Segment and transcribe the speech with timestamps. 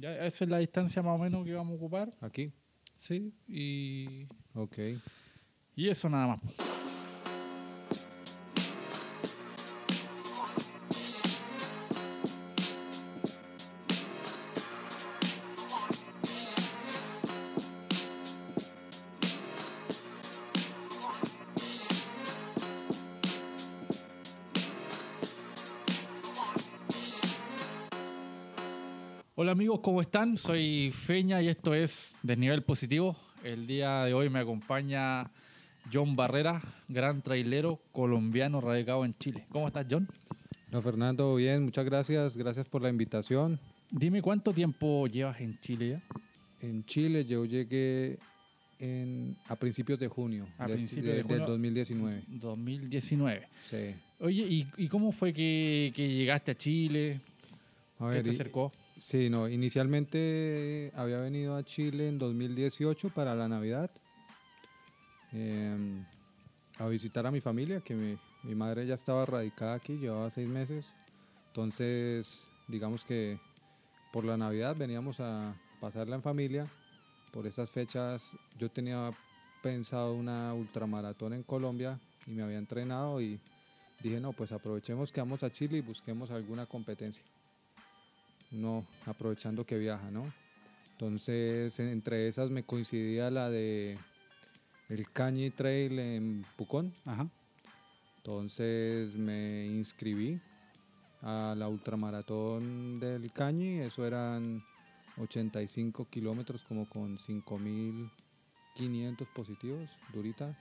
[0.00, 2.10] Ya, esa es la distancia más o menos que vamos a ocupar.
[2.20, 2.52] Aquí.
[2.96, 4.78] Sí, y, Ok.
[5.76, 6.69] y eso nada más.
[29.50, 30.38] Hola amigos, ¿cómo están?
[30.38, 33.16] Soy Feña y esto es Desnivel Positivo.
[33.42, 35.28] El día de hoy me acompaña
[35.92, 39.46] John Barrera, gran trailero colombiano radicado en Chile.
[39.50, 40.06] ¿Cómo estás, John?
[40.70, 42.36] No, Fernando, bien, muchas gracias.
[42.36, 43.58] Gracias por la invitación.
[43.90, 46.02] Dime cuánto tiempo llevas en Chile ya.
[46.68, 48.20] En Chile yo llegué
[48.78, 51.38] en, a principios de junio, A de- principios de- de junio.
[51.38, 52.22] del 2019.
[52.28, 53.48] 2019.
[53.68, 53.96] Sí.
[54.20, 57.20] Oye, ¿y, y cómo fue que, que llegaste a Chile?
[57.98, 58.72] A ¿Qué ver, te y- acercó?
[59.00, 63.90] Sí, no, inicialmente había venido a Chile en 2018 para la Navidad
[65.32, 66.04] eh,
[66.76, 70.46] a visitar a mi familia, que mi, mi madre ya estaba radicada aquí, llevaba seis
[70.46, 70.92] meses.
[71.46, 73.38] Entonces, digamos que
[74.12, 76.66] por la Navidad veníamos a pasarla en familia.
[77.32, 79.12] Por esas fechas yo tenía
[79.62, 83.40] pensado una ultramaratón en Colombia y me había entrenado y
[84.02, 87.24] dije, no, pues aprovechemos que vamos a Chile y busquemos alguna competencia
[88.50, 90.32] no aprovechando que viaja, ¿no?
[90.92, 93.98] Entonces, entre esas me coincidía la de
[94.88, 96.92] el Cañi Trail en Pucón.
[97.04, 97.28] Ajá.
[98.18, 100.40] Entonces me inscribí
[101.22, 104.62] a la ultramaratón del Cañi, eso eran
[105.18, 110.56] 85 kilómetros como con 5.500 positivos, durita.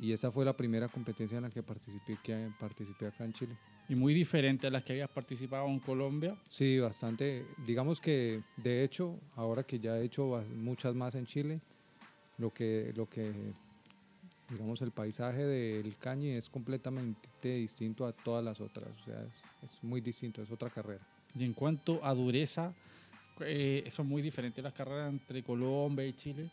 [0.00, 3.56] Y esa fue la primera competencia en la que participé, que participé acá en Chile.
[3.88, 6.36] Y muy diferente a las que habías participado en Colombia.
[6.50, 7.46] Sí, bastante.
[7.66, 11.60] Digamos que, de hecho, ahora que ya he hecho muchas más en Chile,
[12.36, 13.32] lo que, lo que,
[14.50, 18.88] digamos, el paisaje del Cañi es completamente distinto a todas las otras.
[19.00, 21.00] O sea, es, es muy distinto, es otra carrera.
[21.34, 22.74] Y en cuanto a dureza,
[23.40, 26.50] eh, son muy diferentes las carreras entre Colombia y Chile.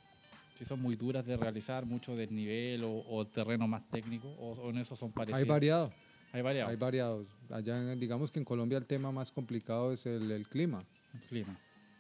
[0.58, 4.70] Sí, son muy duras de realizar, mucho desnivel o, o terreno más técnico, o, o
[4.70, 5.42] en eso son parecidos.
[5.42, 5.92] Hay variado,
[6.36, 6.70] Hay variado.
[6.70, 7.28] hay variados.
[7.50, 10.84] Allá, digamos que en Colombia el tema más complicado es el, el clima.
[11.14, 11.58] El clima.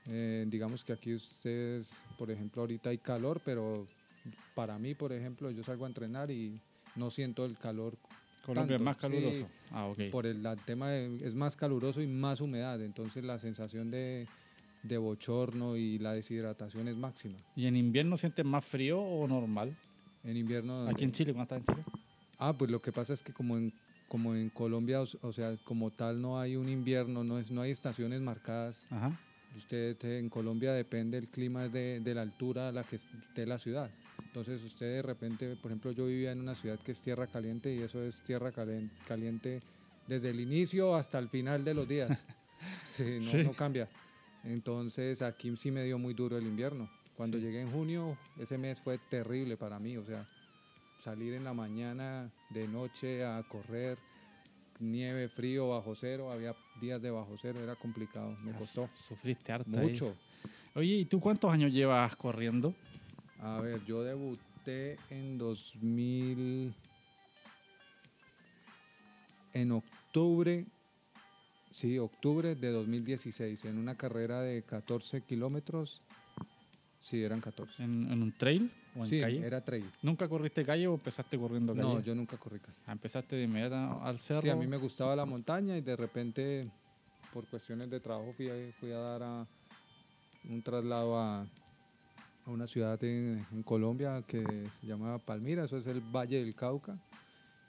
[0.07, 3.87] Eh, digamos que aquí ustedes, por ejemplo, ahorita hay calor, pero
[4.53, 6.59] para mí, por ejemplo, yo salgo a entrenar y
[6.95, 7.95] no siento el calor
[8.45, 9.37] Colombia es más caluroso.
[9.37, 9.45] sí.
[9.71, 9.99] Ah, ok.
[10.11, 14.27] por el la- tema de- es más caluroso y más humedad, entonces la sensación de,
[14.83, 17.37] de bochorno y la deshidratación es máxima.
[17.55, 19.75] ¿Y en invierno sientes más frío o normal?
[20.23, 20.87] En invierno...
[20.87, 21.97] Aquí en Chile, cuando estás en Chile.
[22.37, 23.71] Ah, pues lo que pasa es que como en,
[24.07, 27.71] como en Colombia, o, sea, como tal no hay un invierno, no, es, no hay
[27.71, 28.85] estaciones marcadas.
[28.89, 29.19] Ajá.
[29.57, 33.45] Usted eh, en Colombia depende el clima de, de la altura a la que esté
[33.45, 33.89] la ciudad.
[34.23, 37.73] Entonces usted de repente, por ejemplo, yo vivía en una ciudad que es tierra caliente
[37.73, 39.61] y eso es tierra calen- caliente
[40.07, 42.25] desde el inicio hasta el final de los días.
[42.91, 43.43] Sí, no, Sí.
[43.43, 43.87] no cambia.
[44.43, 46.89] Entonces aquí sí me dio muy duro el invierno.
[47.17, 49.97] Cuando llegué en junio, ese mes fue terrible para mí.
[49.97, 50.25] O sea,
[51.01, 53.97] salir en la mañana, de noche a correr,
[54.79, 59.81] nieve, frío, bajo cero, había días de bajo cero, era complicado, me costó Sufriste harta
[59.81, 59.89] ahí.
[59.89, 60.15] mucho.
[60.73, 62.73] Oye, ¿y tú cuántos años llevas corriendo?
[63.41, 66.73] A ver, yo debuté en 2000,
[69.53, 70.65] en octubre,
[71.71, 76.01] sí, octubre de 2016, en una carrera de 14 kilómetros,
[77.01, 77.83] sí, eran 14.
[77.83, 79.45] ¿En, en un trail o en Sí, calle?
[79.45, 79.89] era trail.
[80.01, 81.85] ¿Nunca corriste calle o empezaste corriendo calle?
[81.87, 82.77] No, yo nunca corrí calle.
[82.87, 84.41] Ah, Empezaste de inmediato al cerro.
[84.41, 86.67] Sí, a mí me gustaba la montaña y de repente,
[87.33, 89.47] por cuestiones de trabajo, fui a, fui a dar a
[90.49, 94.43] un traslado a, a una ciudad en, en Colombia que
[94.79, 96.97] se llama Palmira, eso es el Valle del Cauca.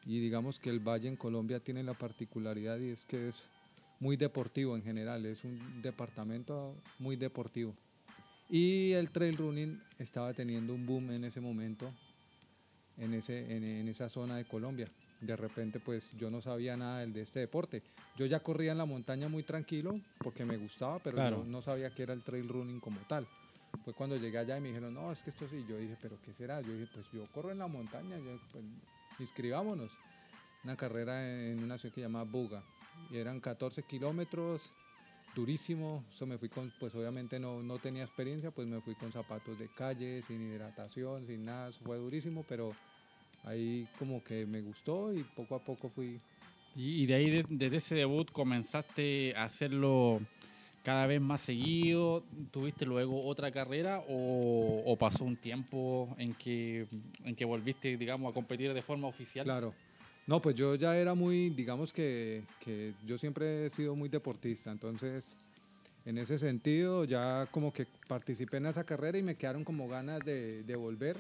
[0.05, 3.43] Y digamos que el valle en Colombia tiene la particularidad y es que es
[3.99, 7.75] muy deportivo en general, es un departamento muy deportivo.
[8.49, 11.93] Y el trail running estaba teniendo un boom en ese momento
[12.99, 14.89] en, ese, en, en esa zona de Colombia.
[15.21, 17.83] De repente, pues yo no sabía nada de este deporte.
[18.17, 21.45] Yo ya corría en la montaña muy tranquilo porque me gustaba, pero Claro.
[21.45, 23.27] no sabía que era el trail running como tal.
[23.85, 25.65] Fue cuando llegué allá y me dijeron, no, es que esto sí.
[25.69, 26.61] Yo dije, ¿pero qué será?
[26.61, 28.65] Yo dije, pues yo corro en la montaña, yo, pues,
[29.19, 29.91] inscribámonos.
[30.65, 32.63] Una carrera en una ciudad que se llama Buga.
[33.11, 34.73] Y eran 14 kilómetros,
[35.37, 36.03] durísimo.
[36.13, 39.59] Eso me fui con, pues obviamente no, no tenía experiencia, pues me fui con zapatos
[39.59, 41.69] de calle, sin hidratación, sin nada.
[41.69, 42.71] Eso fue durísimo, pero
[43.45, 46.21] ahí como que me gustó y poco a poco fui.
[46.75, 50.21] Y, y de ahí, de- desde ese debut, comenzaste a hacerlo
[50.83, 52.25] cada vez más seguido?
[52.53, 56.87] ¿Tuviste luego otra carrera o, o pasó un tiempo en que,
[57.25, 59.45] en que volviste, digamos, a competir de forma oficial?
[59.45, 59.75] Claro.
[60.27, 64.73] No, pues yo ya era muy, digamos que, que yo siempre he sido muy deportista,
[64.73, 65.37] entonces
[66.05, 70.21] en ese sentido ya como que participé en esa carrera y me quedaron como ganas
[70.25, 71.17] de, de volver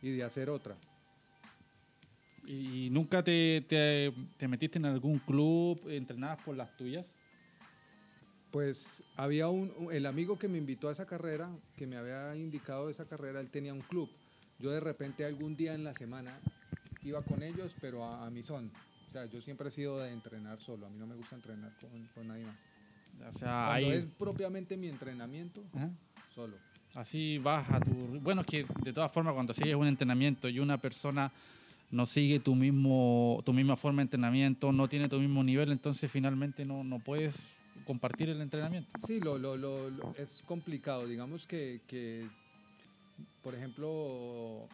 [0.00, 0.74] y de hacer otra.
[2.46, 7.06] ¿Y nunca te, te, te metiste en algún club, entrenabas por las tuyas?
[8.50, 12.34] Pues había un, un- el amigo que me invitó a esa carrera, que me había
[12.36, 14.08] indicado esa carrera, él tenía un club.
[14.58, 16.40] Yo de repente algún día en la semana
[17.08, 18.70] iba con ellos, pero a, a mi son.
[19.08, 21.72] O sea, yo siempre he sido de entrenar solo, a mí no me gusta entrenar
[21.80, 23.34] con, con nadie más.
[23.34, 23.98] O sea, Cuando ahí...
[23.98, 25.90] es propiamente mi entrenamiento, Ajá.
[26.34, 26.56] solo.
[26.94, 27.90] Así vas a tu...
[28.20, 31.30] Bueno, es que de todas formas cuando sigues un entrenamiento y una persona
[31.90, 36.10] no sigue tu mismo tu misma forma de entrenamiento, no tiene tu mismo nivel, entonces
[36.10, 37.34] finalmente no, no puedes
[37.86, 38.90] compartir el entrenamiento.
[39.06, 41.06] Sí, lo, lo, lo- lo- es complicado.
[41.06, 42.26] Digamos que, que,
[43.42, 44.68] por ejemplo,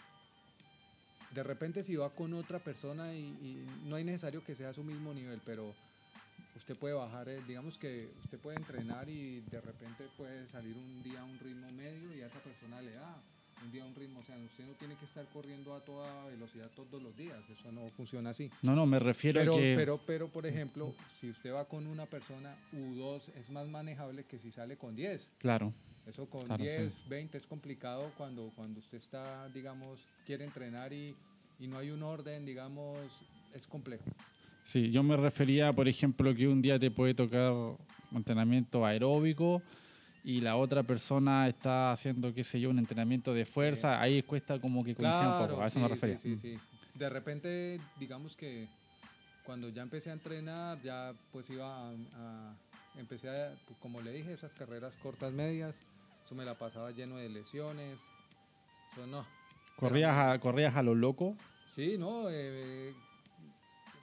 [1.35, 4.73] de repente si va con otra persona y, y no hay necesario que sea a
[4.73, 5.75] su mismo nivel, pero
[6.57, 11.03] usted puede bajar, eh, digamos que usted puede entrenar y de repente puede salir un
[11.03, 13.17] día a un ritmo medio y a esa persona le da
[13.65, 14.21] un día a un ritmo.
[14.21, 17.39] O sea, usted no tiene que estar corriendo a toda velocidad todos los días.
[17.51, 18.51] Eso no funciona así.
[18.63, 19.75] No, no, me refiero Pero, a que...
[19.77, 24.39] pero, pero, por ejemplo, si usted va con una persona U2 es más manejable que
[24.39, 25.31] si sale con 10.
[25.39, 25.73] Claro.
[26.07, 27.03] Eso con Claro, 10, sí.
[27.09, 31.15] 20 es complicado cuando, cuando usted está, digamos, quiere entrenar y,
[31.59, 33.09] y no hay un orden, digamos,
[33.55, 34.05] es complejo.
[34.65, 37.53] Sí, yo me refería, por ejemplo, que un día te puede tocar
[38.15, 39.63] entrenamiento aeróbico
[40.25, 44.59] y la otra persona está haciendo, qué sé yo, un entrenamiento de fuerza, ahí cuesta
[44.59, 46.19] como que coincida un poco, a eso me sí, refería.
[46.19, 46.59] Sí, sí, sí.
[46.99, 48.67] De repente, digamos que
[49.45, 52.55] cuando ya empecé a entrenar, ya pues iba a, a-
[52.97, 55.77] empecé a, pues, como le dije, esas carreras cortas medias,
[56.25, 58.01] eso me la pasaba lleno de lesiones,
[58.93, 59.27] eso no.
[59.77, 61.37] ¿Corrías a, corrías a lo loco?
[61.69, 62.95] Sí, no, eh,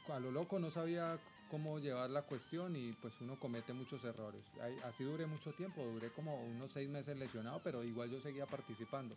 [0.09, 1.17] a lo loco no sabía
[1.49, 4.53] cómo llevar la cuestión y pues uno comete muchos errores.
[4.85, 9.15] Así duré mucho tiempo, duré como unos seis meses lesionado, pero igual yo seguía participando.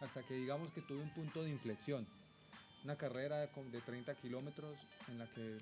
[0.00, 2.06] Hasta que digamos que tuve un punto de inflexión.
[2.84, 4.76] Una carrera de 30 kilómetros
[5.08, 5.58] en la que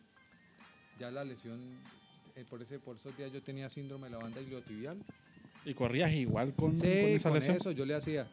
[0.98, 1.60] ya la lesión,
[2.36, 4.98] eh, por, ese, por esos días yo tenía síndrome de la banda iliotibial.
[5.64, 7.56] ¿Y corrías igual con, con Sí, esa con lesión?
[7.56, 8.26] eso yo le hacía.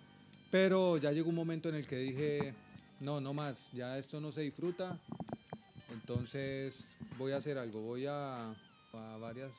[0.51, 2.53] Pero ya llegó un momento en el que dije,
[3.01, 4.97] no, no más, ya esto no se disfruta.
[5.91, 9.51] Entonces voy a hacer algo, voy a, a varias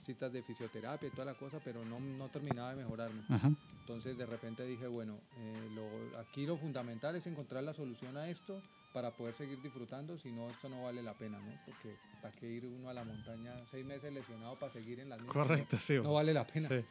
[0.00, 3.22] citas de fisioterapia y toda la cosa, pero no, no terminaba de mejorarme.
[3.28, 3.50] Ajá.
[3.86, 8.28] Entonces de repente dije, bueno, eh, lo- aquí lo fundamental es encontrar la solución a
[8.28, 8.60] esto
[8.90, 11.52] para poder seguir disfrutando, si no, esto no vale la pena, ¿no?
[11.64, 15.18] Porque para qué ir uno a la montaña seis meses lesionado para seguir en la
[15.18, 15.32] misma.
[15.32, 15.94] Correcto, sí.
[15.98, 16.68] No, no vale la pena.
[16.68, 16.84] Sí.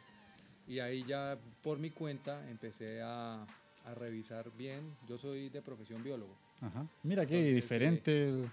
[0.68, 3.46] Y ahí ya por mi cuenta empecé a,
[3.84, 4.96] a revisar bien.
[5.02, 6.38] Yo soy de profesión biólogo.
[6.62, 6.88] Ajá.
[7.02, 8.50] Mira qué Entonces, diferente el,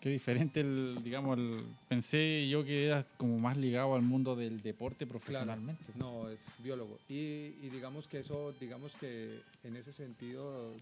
[0.00, 4.60] qué diferente el, digamos, el, pensé yo que eras como más ligado al mundo del
[4.62, 5.92] deporte profesionalmente.
[5.96, 6.98] No, es biólogo.
[7.08, 7.14] Y,
[7.62, 10.72] y digamos que eso, digamos que en ese sentido,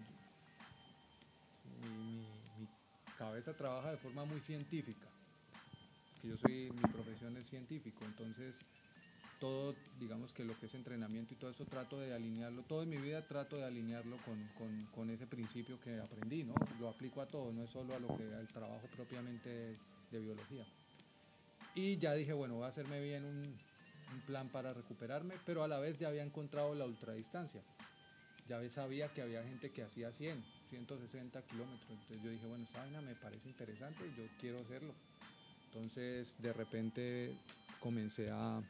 [1.82, 2.26] mi, mi-
[2.60, 2.68] mi
[3.18, 5.06] cabeza trabaja de forma muy científica.
[6.22, 8.56] Que yo soy, mi profesión es científico, entonces
[9.38, 12.88] todo, digamos que lo que es entrenamiento y todo eso trato de alinearlo, todo en
[12.88, 14.48] mi vida trato de alinearlo con,
[14.90, 16.54] con- ese principio que aprendí, ¿no?
[16.80, 19.48] Lo aplico a todo, no es solo a lo que al trabajo propiamente
[20.10, 20.64] de biología.
[21.74, 23.54] Y ya dije, bueno, voy a hacerme bien un,
[24.26, 27.62] plan para recuperarme, pero a la vez ya había encontrado la ultradistancia.
[28.48, 31.90] Ya sabía que había gente que hacía 100, 160 kilómetros.
[31.90, 34.94] Entonces yo dije, bueno, esta vaina me parece interesante, yo quiero hacerlo.
[35.66, 37.36] Entonces de repente
[37.78, 38.62] comencé a,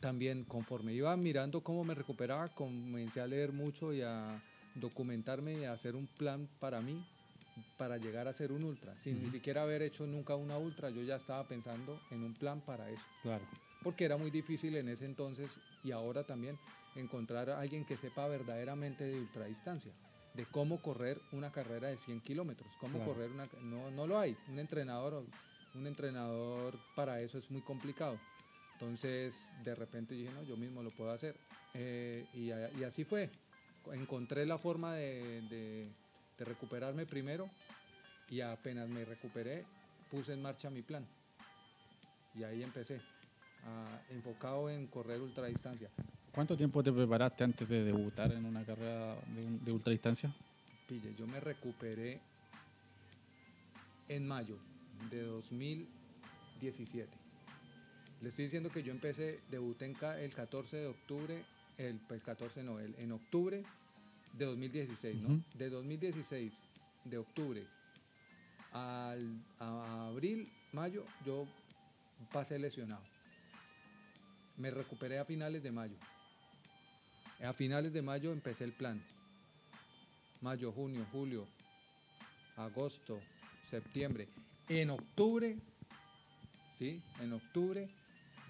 [0.00, 4.42] también conforme iba mirando cómo me recuperaba, comencé a leer mucho y a
[4.74, 7.04] documentarme y a hacer un plan para mí,
[7.76, 8.96] para llegar a ser un ultra.
[8.96, 12.60] Sin ni siquiera haber hecho nunca una ultra, yo ya estaba pensando en un plan
[12.60, 13.44] para eso Claro.
[13.82, 16.58] porque era muy difícil en ese entonces y ahora también
[16.94, 19.92] encontrar a alguien que sepa verdaderamente de ultradistancia,
[20.34, 23.12] de cómo correr una carrera de 100 kilómetros, cómo Claro.
[23.12, 23.48] correr una...
[23.62, 25.24] No, no lo hay, un entrenador,
[25.74, 28.18] un entrenador para eso es muy complicado.
[28.80, 31.36] Entonces, de repente dije, no, yo mismo lo puedo hacer.
[31.74, 32.50] Eh, y,
[32.82, 33.28] así fue.
[33.92, 35.88] Encontré la forma de, de-
[36.38, 37.50] de recuperarme primero
[38.30, 39.66] y apenas me recuperé,
[40.10, 41.04] puse en marcha mi plan.
[42.34, 42.98] Y ahí empecé,
[43.66, 45.90] a- enfocado en correr ultradistancia.
[46.32, 50.32] ¿Cuánto tiempo te preparaste antes de debutar en una carrera de, de ultradistancia?
[50.88, 52.18] Pille, yo me recuperé
[54.08, 54.56] en mayo
[55.10, 57.19] de 2017.
[58.22, 61.42] Le estoy diciendo que yo empecé, debuté en el 14 de octubre,
[61.78, 63.62] el, pues 14 no, el- en octubre
[64.38, 65.42] de 2016, ¿no?
[65.54, 66.52] De 2016,
[67.04, 67.62] de octubre
[68.72, 69.26] al,
[69.58, 71.46] a abril, mayo, yo
[72.32, 73.02] pasé lesionado.
[74.58, 75.96] Me recuperé a finales de mayo.
[77.42, 79.00] A finales de mayo empecé el plan.
[80.42, 81.46] Mayo, junio, julio,
[82.58, 83.18] agosto,
[83.70, 84.28] septiembre.
[84.68, 85.56] En octubre,
[86.74, 87.88] sí, en octubre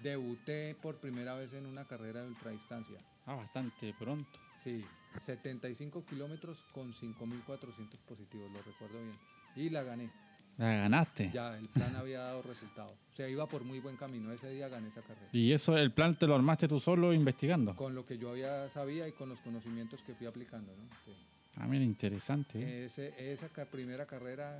[0.01, 2.97] debuté por primera vez en una carrera de ultradistancia.
[3.25, 4.39] Ah, bastante pronto.
[4.57, 4.83] Sí,
[5.21, 9.17] 75 kilómetros con 5.400 positivos, lo recuerdo bien.
[9.55, 10.09] Y la gané.
[10.57, 11.29] La ganaste.
[11.31, 12.91] Ya, el plan había dado resultado.
[12.91, 14.31] O sea, iba por muy buen camino.
[14.31, 15.27] Ese día gané esa carrera.
[15.31, 17.75] Y eso, el plan te lo armaste tú solo investigando.
[17.75, 20.83] Con lo que yo había sabía y con los conocimientos que fui aplicando, ¿no?
[21.03, 21.15] Sí.
[21.55, 22.59] Ah, mira, interesante.
[22.59, 22.85] ¿eh?
[22.85, 24.59] Esa primera carrera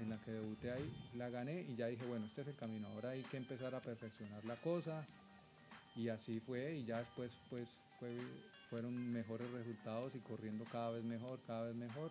[0.00, 2.88] en la que debuté ahí, la gané y ya dije, bueno, este es el camino.
[2.88, 5.06] Ahora hay que empezar a perfeccionar la cosa.
[5.94, 6.76] Y así fue.
[6.76, 8.10] Y ya después, pues, fue-
[8.68, 12.10] fueron mejores resultados y corriendo cada vez mejor, cada vez mejor.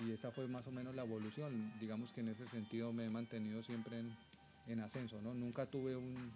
[0.00, 1.72] Y esa fue más o menos la evolución.
[1.80, 4.16] Digamos que en ese sentido me he mantenido siempre en,
[4.68, 5.34] en ascenso, ¿no?
[5.34, 6.30] Nunca tuve un,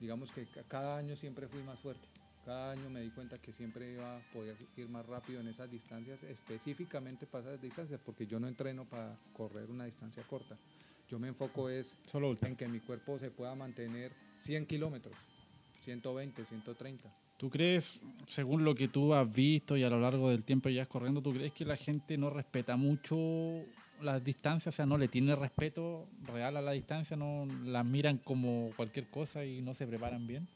[0.00, 2.06] digamos que ca- cada año siempre fui más fuerte.
[2.46, 5.68] Cada año me di cuenta que siempre iba a poder ir más rápido en esas
[5.68, 10.56] distancias, específicamente para esas distancias, porque yo no entreno para correr una distancia corta.
[11.08, 12.48] Yo me enfoco es Solo ultra.
[12.48, 15.16] en que mi cuerpo se pueda mantener 100 kilómetros,
[15.80, 17.12] 120, 130.
[17.36, 17.98] ¿Tú crees,
[18.28, 21.32] según lo que tú has visto y a lo largo del tiempo ya corriendo, tú
[21.32, 23.64] crees que la gente no respeta mucho
[24.00, 24.72] las distancias?
[24.72, 29.08] O sea, no le tiene respeto real a la distancia, no la miran como cualquier
[29.08, 30.46] cosa y no se preparan bien.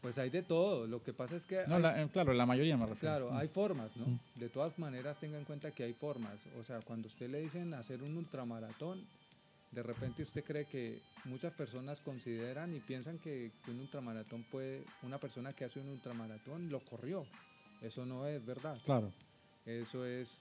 [0.00, 0.86] Pues hay de todo.
[0.86, 3.00] Lo que pasa es que No, hay- la- eh, claro, la mayoría me refiero.
[3.28, 4.06] Claro, hay formas, ¿no?
[4.06, 4.18] Mm.
[4.36, 6.46] De todas maneras, tenga en cuenta que hay formas.
[6.58, 9.04] O sea, cuando usted le dicen hacer un ultramaratón,
[9.72, 14.84] de repente usted cree que muchas personas consideran y piensan que, que un ultramaratón puede,
[15.02, 17.24] una persona que hace un ultramaratón lo corrió.
[17.82, 18.78] Eso no es verdad.
[18.84, 19.12] Claro.
[19.66, 20.40] Eso es,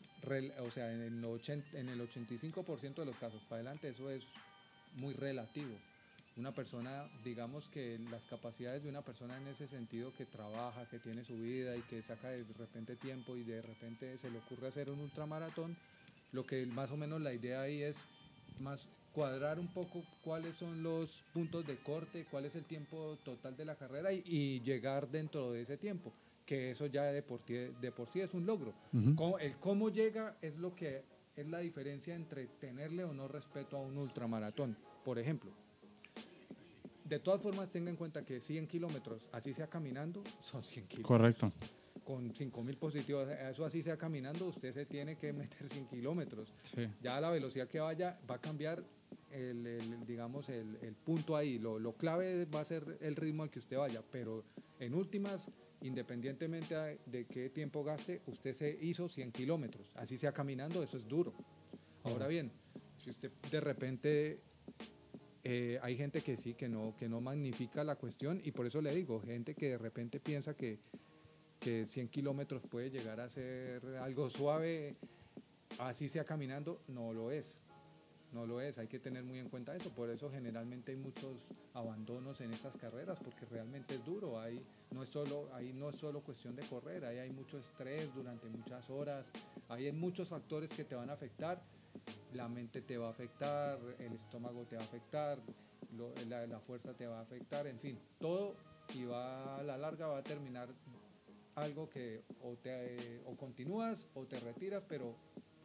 [0.61, 4.23] o sea, en el, 80, en el 85% de los casos para adelante, eso es
[4.95, 5.75] muy relativo.
[6.39, 10.97] Una persona, digamos que las capacidades de una persona en ese sentido que trabaja, que
[10.97, 14.69] tiene su vida y que saca de repente tiempo y de repente se le ocurre
[14.69, 15.75] hacer un ultramaratón,
[16.31, 18.05] lo que más o menos la idea ahí es
[18.57, 23.57] más cuadrar un poco cuáles son los puntos de corte, cuál es el tiempo total
[23.57, 26.13] de la carrera y, y llegar dentro de ese tiempo,
[26.45, 28.73] que eso ya de por, de por sí es un logro.
[29.17, 31.03] Cómo- el cómo llega es lo que
[31.35, 34.77] es la diferencia entre tenerle o no respeto a un ultramaratón.
[35.03, 35.51] Por ejemplo,
[37.09, 41.07] de todas formas tenga en cuenta que 100 kilómetros, así sea caminando, son 100 kilómetros.
[41.07, 41.51] Correcto.
[42.03, 46.53] Con 5.000 positivos, eso así sea caminando, usted se tiene que meter 100 kilómetros.
[46.73, 46.87] Sí.
[47.01, 48.83] Ya a la velocidad que vaya va a cambiar
[49.31, 51.59] el, el, digamos, el, el punto ahí.
[51.59, 54.43] Lo, lo clave va a ser el ritmo al que usted vaya, pero
[54.79, 55.51] en últimas,
[55.81, 59.91] independientemente de qué tiempo gaste, usted se hizo 100 kilómetros.
[59.95, 61.33] Así sea caminando, eso es duro.
[62.03, 62.51] Ahora bien,
[62.97, 64.48] si usted de repente...
[65.43, 68.81] eh, hay gente que sí, que no, que no magnifica la cuestión y por eso
[68.81, 70.79] le digo, gente que de repente piensa que,
[71.59, 74.95] que 100 kilómetros puede llegar a ser algo suave,
[75.77, 77.61] así sea caminando, no lo es.
[78.31, 79.89] No lo es, hay que tener muy en cuenta eso.
[79.89, 81.31] Por eso generalmente hay muchos
[81.73, 84.39] abandonos en estas carreras, porque realmente es duro.
[84.39, 88.13] Ahí no es solo, ahí no es solo cuestión de correr, ahí hay mucho estrés
[88.13, 89.25] durante muchas horas,
[89.67, 91.59] ahí hay muchos factores que te van a afectar.
[92.33, 95.39] La mente te va a afectar, el estómago te va a afectar,
[95.97, 98.55] lo- la, la fuerza te va a afectar, en fin, todo
[98.93, 100.69] y va a la larga va a terminar
[101.55, 105.15] algo que o, te, o continúas o te retiras, pero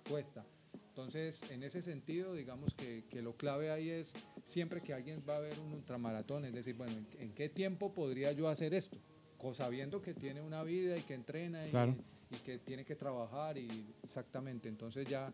[0.08, 0.44] cuesta.
[0.88, 4.12] Entonces, en ese sentido, digamos que, que lo clave ahí es
[4.44, 7.92] siempre que alguien va a ver un ultramaratón, es decir, bueno, ¿en, en qué tiempo
[7.92, 8.98] podría yo hacer esto?
[9.38, 11.94] Co- Sabiendo que tiene una vida y que entrena y, Claro.
[12.30, 13.68] y que tiene que trabajar y
[14.04, 14.68] exactamente.
[14.68, 15.32] Entonces ya,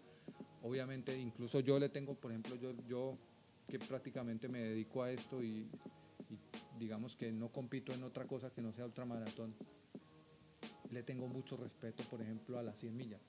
[0.62, 3.17] obviamente, incluso yo le tengo, por ejemplo, yo, yo
[3.69, 5.69] que prácticamente me dedico a esto y,
[6.29, 6.38] y
[6.79, 9.55] digamos que no compito en otra cosa que no sea ultramaratón,
[10.90, 13.21] le tengo mucho respeto, por ejemplo, a las 100 millas.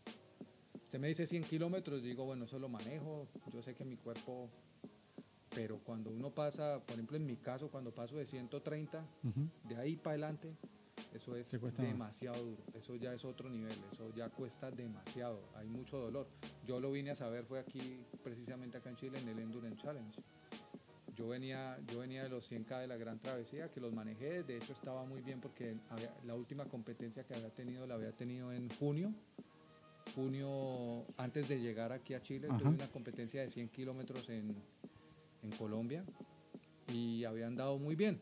[0.85, 4.49] Usted me dice 100 kilómetros, digo, bueno, eso lo manejo, yo sé que mi cuerpo,
[5.53, 9.47] pero cuando uno pasa, por ejemplo, en mi caso, cuando paso de 130, Ujú.
[9.69, 10.53] de ahí para adelante,
[11.13, 11.77] eso es más.
[11.77, 16.27] demasiado duro, eso ya es otro nivel, eso ya cuesta demasiado, hay mucho dolor.
[16.65, 20.21] Yo lo vine a saber, fue aquí, precisamente acá en Chile, en el Endurance Challenge.
[21.15, 24.57] Yo venía, yo venía de los 100K de la Gran Travesía, que los manejé, de
[24.57, 28.51] hecho estaba muy bien porque había- la última competencia que había tenido la había tenido
[28.53, 29.13] en junio,
[30.15, 32.57] junio antes de llegar aquí a Chile, Ajá.
[32.57, 34.55] tuve una competencia de 100 kilómetros en,
[35.43, 36.03] en Colombia
[36.91, 38.19] y habían dado muy bien.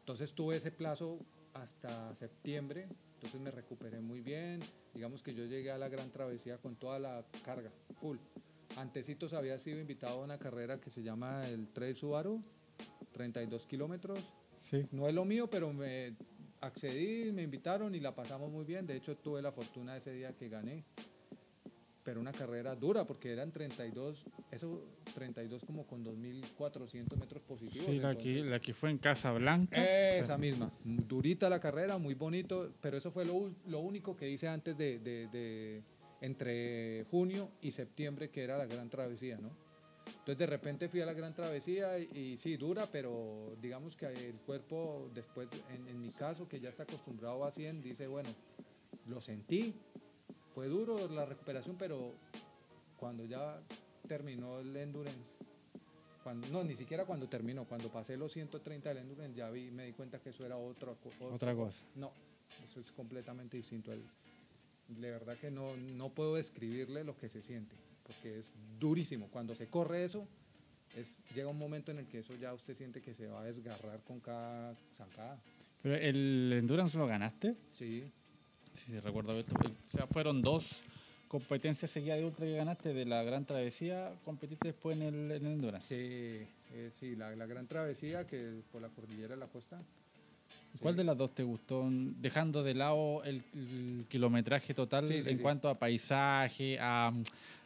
[0.00, 1.18] Entonces tuve ese plazo
[1.54, 4.60] hasta septiembre, entonces me recuperé muy bien.
[4.94, 8.18] Digamos que yo llegué a la gran travesía con toda la carga, full.
[8.76, 12.42] Antecitos había sido invitado a una carrera que se llama el Trail Subaru,
[13.12, 14.18] 32 kilómetros.
[14.70, 14.86] Sí.
[14.90, 16.16] No es lo mío, pero me
[16.60, 18.86] accedí, me invitaron y la pasamos muy bien.
[18.86, 20.84] De hecho, tuve la fortuna ese día que gané.
[22.04, 24.82] Pero una carrera dura, porque eran 32, eso
[25.14, 27.86] 32 como con 2.400 metros positivos.
[27.86, 29.80] Sí, la que, la que fue en Casablanca.
[30.18, 30.72] esa misma.
[30.84, 34.98] Durita la carrera, muy bonito, pero eso fue lo, lo único que hice antes de,
[34.98, 35.82] de- de-
[36.20, 39.50] entre junio y septiembre, que era la gran travesía, ¿no?
[40.08, 44.06] Entonces de repente fui a la gran travesía y, y sí, dura, pero digamos que
[44.06, 48.28] el cuerpo después, en, en mi caso, que ya está acostumbrado a 100, dice, bueno,
[49.06, 49.74] lo sentí,
[50.54, 52.12] fue duro la recuperación, pero
[52.96, 53.60] cuando ya
[54.06, 55.32] terminó el endurance,
[56.22, 59.86] cuando, no, ni siquiera cuando terminó, cuando pasé los 130 del endurance, ya vi, me
[59.86, 61.82] di cuenta que eso era otra, co- otra Otra cosa.
[61.96, 62.12] No,
[62.64, 63.92] eso es completamente distinto.
[63.92, 64.04] El-
[64.88, 69.28] de verdad que no, no puedo describirle lo que se siente, porque es durísimo.
[69.28, 70.26] Cuando se corre eso,
[70.96, 73.44] es, llega un momento en el que eso ya usted siente que se va a
[73.44, 75.40] desgarrar con cada zancada.
[75.82, 77.54] Pero el Endurance lo ganaste.
[77.70, 78.04] Sí,
[78.74, 79.54] Sí, sí, recuerdo esto.
[79.56, 80.82] O sea, fueron dos
[81.28, 84.12] competencias seguidas de ultra que ganaste de la Gran Travesía.
[84.24, 85.88] Competiste después en el, en el Endurance.
[85.88, 89.80] sí, eh, sí la, la gran travesía que por la cordillera de la costa.
[90.80, 90.98] ¿Cuál Sí.
[90.98, 91.86] de las dos te gustó?
[91.90, 97.08] Dejando de lado el, el kilometraje total Sí, sí, en cuanto a paisaje, a,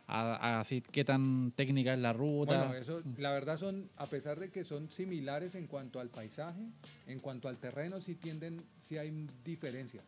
[0.08, 2.58] a- a así, qué tan técnica es la ruta.
[2.58, 6.60] Bueno, eso, la verdad son, a pesar de que son similares en cuanto al paisaje,
[7.06, 9.12] en cuanto al terreno, sí tienden, sí hay
[9.44, 10.04] diferencias.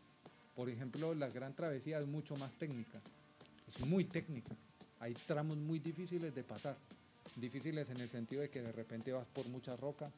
[0.58, 3.00] Por ejemplo, la Gran Travesía es mucho más técnica,
[3.68, 4.56] es muy técnica.
[4.98, 6.76] Hay tramos muy difíciles de pasar,
[7.36, 10.10] difíciles en el sentido de que de repente vas por mucha roca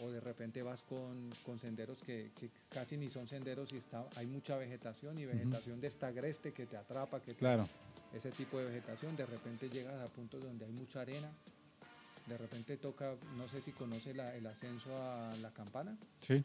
[0.00, 4.06] o de repente vas con, con senderos que, que casi ni son senderos y está,
[4.14, 7.68] hay mucha vegetación y vegetación de esta agreste que te atrapa, que te claro.
[8.12, 11.32] ese tipo de vegetación, de repente llegas a puntos donde hay mucha arena,
[12.28, 16.44] de repente toca, no sé si conoce la- el ascenso a la campana, Sí.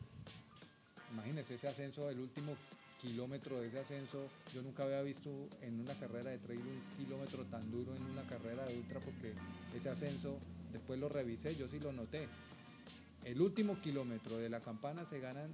[1.11, 2.55] imagínese ese ascenso, el último
[3.01, 5.29] kilómetro de ese ascenso, yo nunca había visto
[5.61, 9.33] en una carrera de trail un kilómetro tan duro en una carrera de ultra porque
[9.75, 10.37] ese ascenso,
[10.71, 12.27] después lo revisé, yo sí lo noté,
[13.25, 15.49] el último kilómetro de la campana se ganan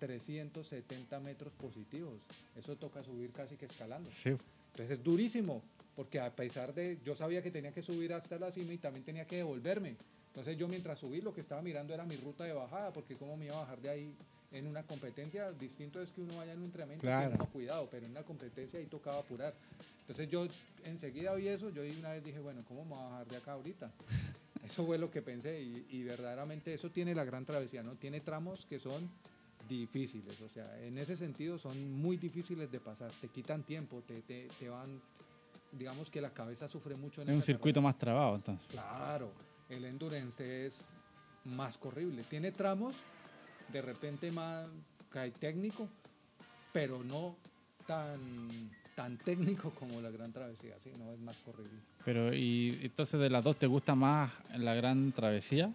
[0.00, 2.20] 370 metros positivos,
[2.56, 4.10] eso toca subir casi que escalando.
[4.10, 4.30] Sí.
[4.72, 5.62] Entonces es durísimo,
[5.94, 9.04] porque a pesar de, yo sabía que tenía que subir hasta la cima y también
[9.04, 9.96] tenía que devolverme.
[10.28, 13.36] Entonces yo mientras subí lo que estaba mirando era mi ruta de bajada, porque cómo
[13.36, 14.14] me iba a bajar de ahí
[14.52, 17.34] en una competencia, distinto es que uno vaya en un entrenamiento Claro.
[17.34, 19.54] uno cuidado, pero en una competencia ahí tocaba apurar.
[20.00, 20.46] Entonces yo
[20.84, 23.52] enseguida vi eso, yo una vez dije, bueno, ¿cómo me voy a bajar de acá
[23.52, 23.90] ahorita?
[24.64, 27.96] Eso fue lo que pensé y, y verdaderamente eso tiene la gran travesía, ¿no?
[27.96, 29.10] Tiene tramos que son
[29.68, 34.20] difíciles, o sea, en ese sentido son muy difíciles de pasar, te quitan tiempo, te,
[34.22, 35.00] te, te van,
[35.72, 38.66] digamos que la cabeza sufre mucho en Es un circuito más trabado, entonces.
[38.68, 39.32] Claro,
[39.68, 40.90] el endurance es
[41.44, 42.22] más corrible.
[42.22, 42.94] Tiene tramos,
[43.72, 44.66] de repente más
[45.38, 45.88] técnico,
[46.72, 47.36] pero no
[47.86, 48.20] tan,
[48.94, 51.78] tan técnico como la gran travesía, sí, no es más corrible.
[52.04, 55.72] Pero, ¿y entonces de las dos te gusta más la Gran Travesía?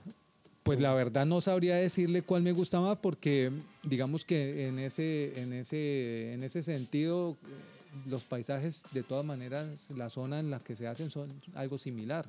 [0.63, 3.51] Pues la verdad no sabría decirle cuál me gusta más porque
[3.83, 9.89] digamos que en ese, en ese, en ese sentido eh, los paisajes de todas maneras,
[9.91, 12.27] la zona en la que se hacen son algo similar.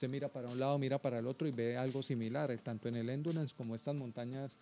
[0.00, 2.88] Usted mira para un lado, mira para el otro y ve algo similar, eh, tanto
[2.88, 4.56] en el endurance como estas montañas,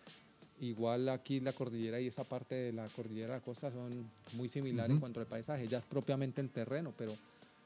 [0.59, 3.89] igual aquí la cordillera y esa parte de la cordillera de la costa son
[4.35, 7.13] muy similares en cuanto al paisaje, ya es propiamente el terreno, pero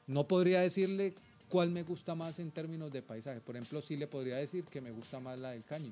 [0.06, 1.14] no podría decirle
[1.48, 3.40] cuál me gusta más en términos de paisaje.
[3.40, 5.90] Por ejemplo, sí le podría decir que me gusta más la del Caño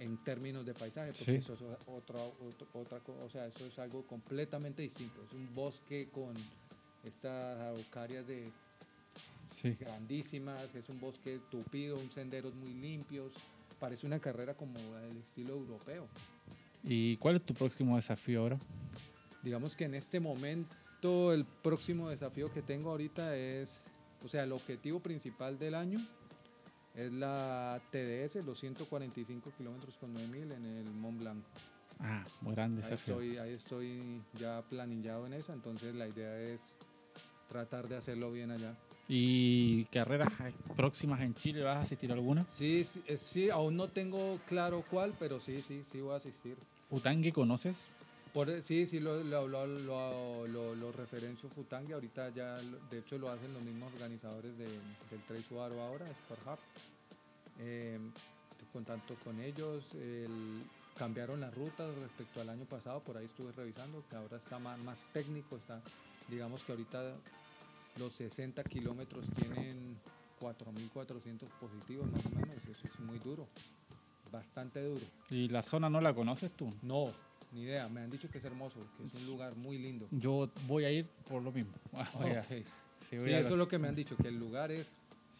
[0.00, 1.50] en términos de paisaje, porque Sí.
[1.50, 5.22] eso es otra, otra, otra co- o sea, eso es algo completamente distinto.
[5.26, 6.34] Es un bosque con
[7.04, 8.52] estas araucarias de
[9.60, 9.76] Sí.
[9.78, 13.34] grandísimas, es un bosque tupido, un senderos muy limpios,
[13.80, 16.06] parece una carrera como del estilo europeo.
[16.84, 18.58] ¿Y cuál es tu próximo desafío ahora?
[19.42, 23.86] Digamos que en este momento el próximo desafío que tengo ahorita es,
[24.24, 25.98] o sea, el objetivo principal del año
[26.94, 31.44] es la TDS, los 145 kilómetros con 9000 en el Mont Blanc.
[32.00, 33.20] Ah, muy grande Ahí desafío.
[33.20, 36.76] estoy, ahí estoy ya planillado en esa, entonces la idea es
[37.48, 38.76] tratar de hacerlo bien allá.
[39.08, 40.28] ¿Y carreras
[40.76, 42.46] próximas en Chile vas a asistir a alguna?
[42.48, 46.16] Sí, sí, eh, sí, aún no tengo claro cuál, pero sí, sí, sí voy a
[46.16, 46.58] asistir.
[46.90, 47.76] ¿Futangue conoces?
[48.34, 49.66] Por, sí, sí, lo, lo, lo,
[50.46, 52.56] lo, lo- referencio Futangue, ahorita ya,
[52.90, 54.68] de hecho lo hacen los mismos organizadores de-
[55.10, 56.58] del Trail Subaru ahora, Sport Hub.
[57.60, 57.98] Eh,
[58.72, 59.94] contacto con ellos.
[59.94, 60.62] el-
[60.94, 64.76] cambiaron las rutas respecto al año pasado, por ahí estuve revisando, que ahora está más,
[64.80, 65.80] más técnico, está,
[66.28, 67.14] digamos que ahorita
[67.98, 69.96] los 60 kilómetros tienen
[70.40, 73.46] 4.400 positivos más o menos, eso es muy duro,
[74.30, 75.04] bastante duro.
[75.30, 76.72] ¿Y la zona no la conoces tú?
[76.82, 77.10] No,
[77.52, 80.06] ni idea, me han dicho que es hermoso, que es un lugar muy lindo.
[80.10, 81.72] Yo voy a ir por lo mismo.
[82.18, 82.46] Voy a- Ok.
[83.08, 84.96] si, voy Sí, eso es lo que me han dicho, que el lugar es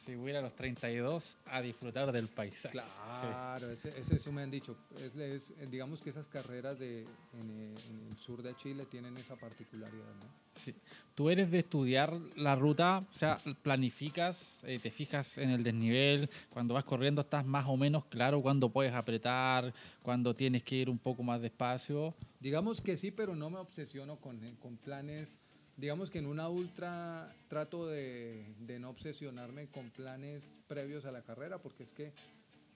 [0.09, 2.73] si voy a los 32 a disfrutar del paisaje.
[2.73, 4.75] Claro, ese- ese- eso me han dicho.
[4.99, 9.15] Es, es- digamos que esas carreras de, en, eh, en el sur de Chile tienen
[9.19, 10.49] esa particularidad, ¿no?
[10.65, 10.75] Sí.
[11.15, 16.31] Tú eres de estudiar la ruta, o sea, planificas, eh, te fijas en el desnivel,
[16.49, 20.89] cuando vas corriendo estás más o menos claro cuándo puedes apretar, cuándo tienes que ir
[20.89, 22.15] un poco más despacio.
[22.41, 25.39] Digamos que sí, pero no me obsesiono con, eh, con planes.
[25.79, 31.23] Digamos que en una ultra trato de, de no obsesionarme con planes previos a la
[31.23, 32.11] carrera, porque es que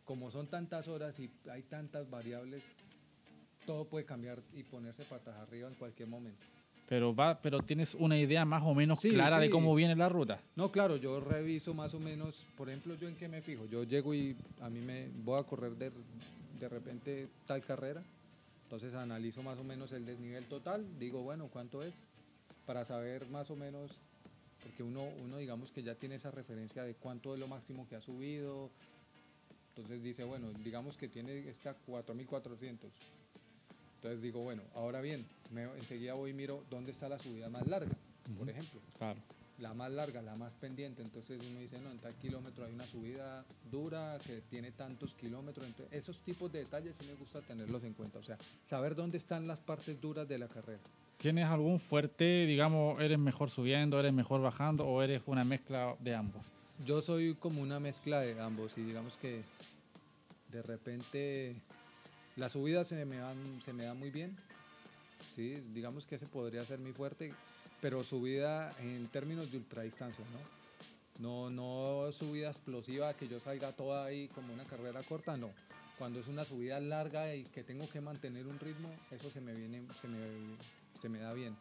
[0.05, 2.63] como son tantas horas y hay tantas variables,
[3.67, 6.39] todo puede cambiar y ponerse patas arriba en cualquier momento.
[6.89, 9.51] Pero, va, pero tienes una idea más o menos Sí, clara de sí.
[9.53, 10.41] cómo viene la ruta.
[10.55, 13.67] No, claro, yo reviso más o menos, por ejemplo, yo en qué me fijo.
[13.67, 15.91] Yo llego y a mí me voy a correr de,
[16.61, 18.03] de repente tal carrera,
[18.65, 22.05] entonces analizo más o menos el desnivel total, digo, bueno, ¿cuánto es?
[22.67, 23.91] Para saber más o menos,
[24.63, 27.97] porque uno, uno digamos que ya tiene esa referencia de cuánto es lo máximo que
[27.97, 28.71] ha subido,
[29.77, 32.91] entonces dice, bueno, digamos que tiene esta 4400.
[33.97, 37.67] Entonces digo, bueno, ahora bien, me- enseguida voy y miro dónde está la subida más
[37.67, 37.97] larga,
[38.39, 39.19] por ejemplo Claro.
[39.59, 41.03] la más larga, la más pendiente.
[41.03, 45.67] Entonces uno dice, no, en tal kilómetro hay una subida dura que tiene tantos kilómetros.
[45.67, 48.19] Entonces, esos tipos de detalles sí me gusta tenerlos en cuenta.
[48.19, 50.81] O sea, saber dónde están las partes duras de la carrera.
[51.23, 56.17] ¿Tienes algún fuerte, digamos, eres mejor subiendo, eres mejor bajando o eres una mezcla de
[56.17, 56.45] ambos?
[56.85, 59.45] Yo soy como una mezcla de ambos y digamos que
[60.51, 61.55] de repente
[62.35, 64.37] las subidas se me dan, se muy bien.
[65.37, 67.33] Sí, digamos que ese podría ser mi fuerte,
[67.81, 70.25] pero subida en términos de ultradistancia,
[71.21, 71.51] ¿no?
[71.51, 75.51] No, no subida explosiva que yo salga toda ahí como una carrera corta, no.
[75.99, 79.55] Cuando es una subida larga y que tengo que mantener un ritmo, eso se me
[79.55, 80.19] viene, se me,
[81.03, 81.57] se me da bien.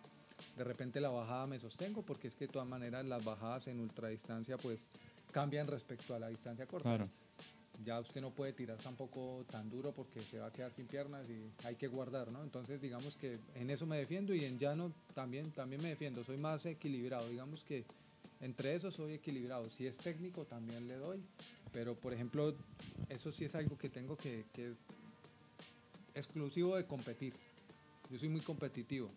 [0.56, 3.80] De repente la bajada me sostengo porque es que de todas maneras las bajadas en
[3.80, 4.88] ultradistancia pues
[5.32, 6.88] cambian respecto a la distancia corta.
[6.88, 7.10] Claro.
[7.84, 11.28] Ya usted no puede tirar tampoco tan duro porque se va a quedar sin piernas
[11.28, 12.44] y hay que guardar, ¿no?
[12.44, 16.24] Entonces digamos que en eso me defiendo y en llano también, también me defiendo.
[16.24, 17.84] Soy más equilibrado, digamos que
[18.42, 19.72] entre eso soy equilibrado.
[19.72, 21.20] Si es técnico también le doy,
[21.74, 22.54] pero por ejemplo
[23.10, 24.78] eso sí es algo que tengo que, que es
[26.14, 27.34] exclusivo de competir.
[28.12, 29.10] Yo soy muy competitivo,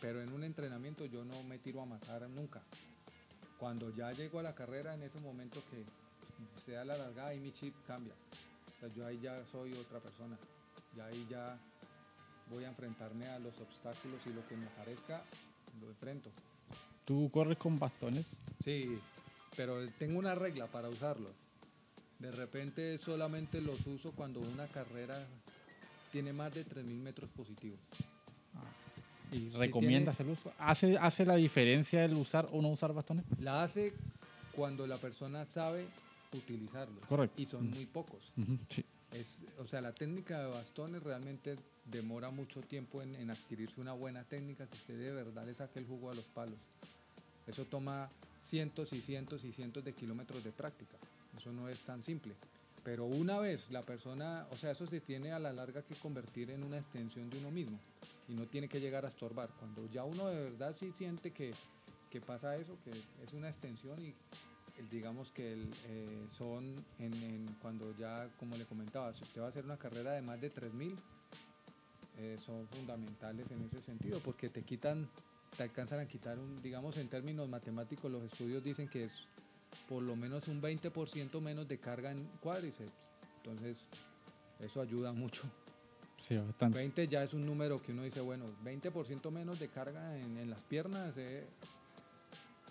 [0.00, 2.62] pero en un entrenamiento yo no me tiro a matar nunca.
[3.58, 5.84] Cuando ya llego a la carrera, en ese momento que
[6.60, 8.12] se da la largada y mi chip cambia.
[8.12, 10.36] O sea, yo ahí ya soy otra persona.
[10.96, 11.58] Y ahí ya
[12.50, 15.22] voy a enfrentarme a los obstáculos y lo que me parezca,
[15.80, 16.30] lo enfrento.
[17.04, 18.26] ¿Tú corres con bastones?
[18.62, 18.98] Sí,
[19.56, 21.32] pero tengo una regla para usarlos.
[22.18, 25.18] De repente solamente los uso cuando una carrera
[26.12, 27.80] tiene más de 3.000 metros positivos.
[29.34, 30.52] ¿Y Sí recomiendas el uso?
[30.58, 33.24] ¿Hace, ¿Hace la diferencia el usar o no usar bastones?
[33.40, 33.92] La hace
[34.52, 35.86] cuando la persona sabe
[36.32, 37.04] utilizarlos.
[37.08, 37.40] Correcto.
[37.40, 38.30] Y son muy pocos.
[38.36, 38.84] Ujú, sí.
[39.12, 43.92] Es, o sea, la técnica de bastones realmente demora mucho tiempo en, en adquirirse una
[43.92, 46.58] buena técnica que usted de verdad le saque el jugo a los palos.
[47.46, 50.96] Eso toma cientos y cientos y cientos de kilómetros de práctica.
[51.36, 52.34] Eso no es tan simple.
[52.84, 56.50] Pero una vez la persona, o sea, eso se tiene a la larga que convertir
[56.50, 57.80] en una extensión de uno mismo
[58.28, 59.48] y no tiene que llegar a estorbar.
[59.58, 61.52] Cuando ya uno de verdad sí siente que,
[62.10, 64.14] que pasa eso, que es una extensión y
[64.90, 69.64] digamos que eh, son en cuando ya, como le comentaba, si usted va a hacer
[69.64, 70.98] una carrera de más de 3000,
[72.18, 75.08] eh, son fundamentales en ese sentido, porque te quitan,
[75.56, 79.26] te alcanzan a quitar un, digamos en términos matemáticos, los estudios dicen que es
[79.88, 82.92] por lo menos un 20% menos de carga en cuádriceps.
[83.38, 83.78] Entonces,
[84.60, 85.42] eso ayuda mucho.
[86.18, 86.78] Sí, bastante.
[86.78, 90.48] 20 ya es un número que uno dice, bueno, 20% menos de carga en, en
[90.48, 91.44] las piernas eh,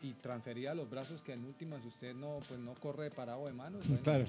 [0.02, 3.46] y transferir a los brazos que en últimas si usted no, pues no corre parado
[3.46, 3.88] de manos.
[3.88, 4.26] bueno, Claro.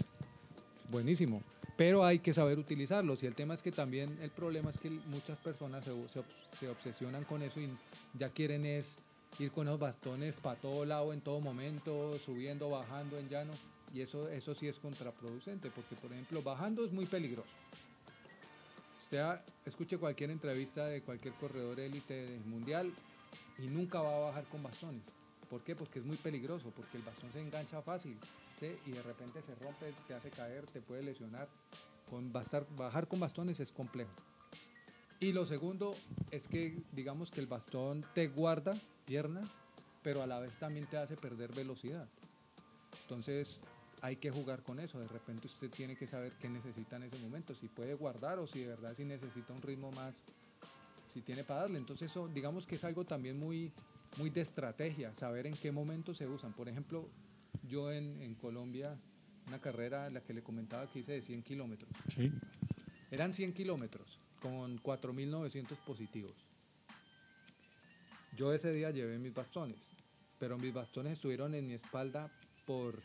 [0.90, 1.42] buenísimo.
[1.76, 3.22] Pero hay que saber utilizarlos.
[3.22, 5.92] Y el tema es que también el problema es que muchas personas se,
[6.58, 7.68] se obsesionan con eso y
[8.18, 8.98] ya quieren es
[9.38, 13.52] ir con los bastones para todo lado en todo momento, subiendo, bajando en llano.
[13.92, 17.50] Y eso, eso sí es contraproducente, porque por ejemplo, bajando es muy peligroso.
[19.02, 19.22] Usted
[19.64, 22.92] escuche cualquier entrevista de cualquier corredor élite mundial
[23.58, 25.02] y nunca va a bajar con bastones.
[25.48, 25.76] ¿Por qué?
[25.76, 28.16] Porque es muy peligroso, porque el bastón se engancha fácil
[28.58, 28.76] ¿sí?
[28.86, 31.48] y de repente se rompe, te hace caer, te puede lesionar.
[32.10, 34.10] con bajar con bastones es complejo.
[35.20, 35.94] Y lo segundo
[36.30, 39.42] es que digamos que el bastón te guarda pierna,
[40.02, 42.08] pero a la vez también te hace perder velocidad.
[43.02, 43.60] Entonces
[44.02, 44.98] hay que jugar con eso.
[45.00, 48.46] De repente usted tiene que saber qué necesita en ese momento, si puede guardar o
[48.46, 50.16] si de verdad si necesita un ritmo más,
[51.08, 51.78] si tiene para darle.
[51.78, 53.72] Entonces eso digamos que es algo también muy,
[54.18, 56.52] muy de estrategia, saber en qué momento se usan.
[56.52, 57.08] Por ejemplo,
[57.68, 58.96] yo en, en Colombia,
[59.46, 62.30] una carrera, la que le comentaba que hice de 100 kilómetros, Sí.
[63.10, 66.32] eran 100 kilómetros con 4.900 positivos.
[68.36, 69.92] Yo ese día llevé mis bastones,
[70.38, 72.30] pero mis bastones estuvieron en mi espalda
[72.66, 73.00] por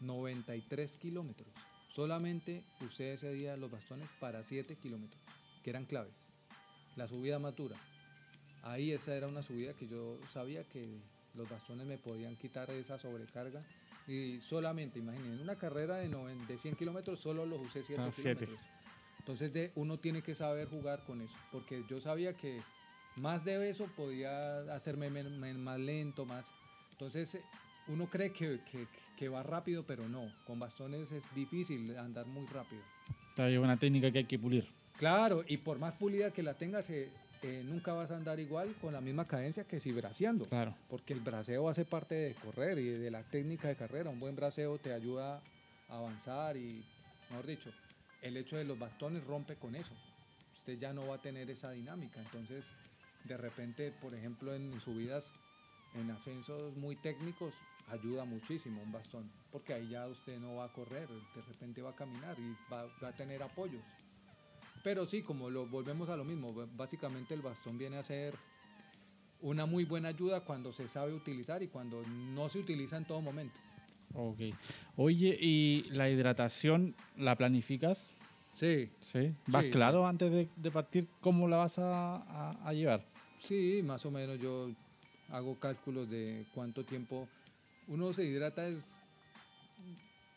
[0.00, 1.48] 93 kilómetros.
[1.88, 5.20] Solamente usé ese día los bastones para 7 kilómetros,
[5.62, 6.24] que eran claves.
[6.96, 7.76] La subida más dura.
[8.62, 10.98] Ahí esa era una subida que yo sabía que
[11.34, 13.62] los bastones me podían quitar esa sobrecarga.
[14.06, 18.02] Y solamente, imaginen, en una carrera de, noven- de 100 kilómetros solo los usé 7
[18.02, 18.50] Ah, kilómetros.
[19.18, 22.60] Entonces de, uno tiene que saber jugar con eso, porque yo sabía que
[23.16, 26.46] más de eso podía hacerme más lento, más...
[26.92, 27.42] Entonces eh,
[27.88, 32.46] uno cree que, que- que va rápido, pero no, con bastones es difícil andar muy
[32.46, 32.82] rápido.
[33.36, 34.66] Hay una técnica que hay que pulir.
[34.98, 37.10] Claro, y por más pulida que la tengas, eh,
[37.42, 40.46] eh, nunca vas a andar igual con la misma cadencia que si braceando.
[40.46, 40.74] Claro.
[40.88, 44.08] Porque el braceo hace parte de correr y de la técnica de carrera.
[44.10, 45.42] Un buen braceo te ayuda
[45.88, 46.82] a avanzar y,
[47.30, 47.70] mejor dicho,
[48.22, 49.92] el hecho de los bastones rompe con eso.
[50.54, 52.20] Usted ya no va a tener esa dinámica.
[52.20, 52.72] Entonces,
[53.26, 55.32] de repente, por ejemplo, en subidas,
[55.94, 57.54] en ascensos muy técnicos,
[57.88, 59.30] ayuda muchísimo un bastón.
[59.50, 62.86] Porque ahí ya usted no va a correr, de repente va a caminar y va,
[63.02, 63.82] va a tener apoyos.
[64.82, 68.34] Pero sí, como lo volvemos a lo mismo, básicamente el bastón viene a ser
[69.40, 72.02] una muy buena ayuda cuando se sabe utilizar y cuando
[72.34, 73.58] no se utiliza en todo momento.
[74.14, 74.38] Ok.
[74.96, 78.12] Oye, ¿y la hidratación la planificas?
[78.54, 79.32] Sí, Sí.
[79.48, 79.70] ¿Vas Sí.
[79.70, 83.04] claro antes de, de partir cómo la vas a, a- a llevar?
[83.38, 84.70] Sí, más o menos yo
[85.30, 87.28] hago cálculos de cuánto tiempo
[87.88, 89.02] uno se hidrata es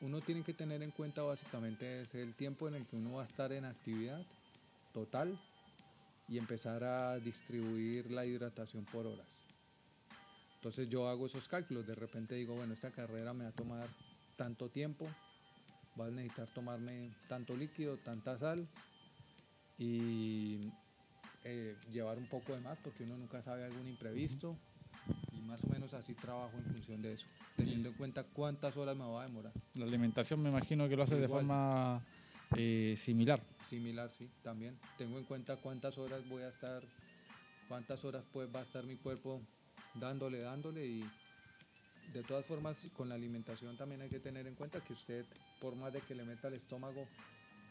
[0.02, 3.24] uno tiene que tener en cuenta básicamente es el tiempo en el que uno va
[3.24, 4.22] a estar en actividad
[4.94, 5.40] total
[6.28, 9.28] y empezar a distribuir la hidratación por horas.
[10.56, 13.88] Entonces yo hago esos cálculos, de repente digo, bueno, esta carrera me va a tomar
[14.36, 15.08] tanto tiempo,
[16.00, 18.68] va a necesitar tomarme tanto líquido, tanta sal
[19.78, 20.72] y
[21.44, 24.58] eh, llevar un poco de más porque uno nunca sabe algún imprevisto
[25.32, 27.26] y más o menos así trabajo en función de eso,
[27.56, 29.54] teniendo en cuenta cuántas horas me va a demorar.
[29.76, 31.42] La alimentación me imagino que lo haces de Igual.
[31.42, 32.02] forma
[32.58, 33.42] eh, similar.
[33.66, 34.78] Similar, sí, también.
[34.98, 36.84] Tengo en cuenta cuántas horas voy a estar,
[37.68, 39.42] cuántas horas pues va a estar mi cuerpo
[39.96, 41.04] dándole, dándole y
[42.14, 45.26] de todas formas con la alimentación también hay que tener en cuenta que usted,
[45.62, 47.08] por más de que le meta al estómago,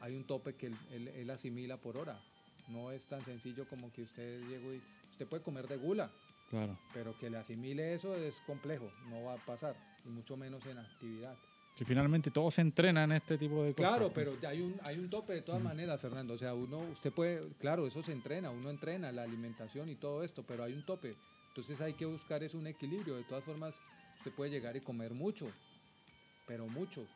[0.01, 2.21] hay un tope que él, él- él asimila por hora.
[2.69, 6.11] No es tan sencillo como que usted llegue y usted puede comer de gula,
[6.51, 6.79] Claro.
[6.93, 10.79] pero que le asimile eso es complejo, no va a pasar, y mucho menos en
[10.79, 11.35] actividad.
[11.77, 13.91] Si finalmente todos se entrenan en este tipo de cosas.
[13.93, 16.35] Claro, pero ya hay un, hay un tope de todas maneras, Fernando.
[16.35, 20.25] O sea, uno, usted puede, claro, eso se entrena, uno entrena la alimentación y todo
[20.25, 21.15] esto, pero hay un tope.
[21.51, 23.15] Entonces hay que buscar es un equilibrio.
[23.15, 23.81] De todas formas,
[24.17, 25.47] usted puede llegar y comer mucho,
[26.49, 27.07] pero mucho,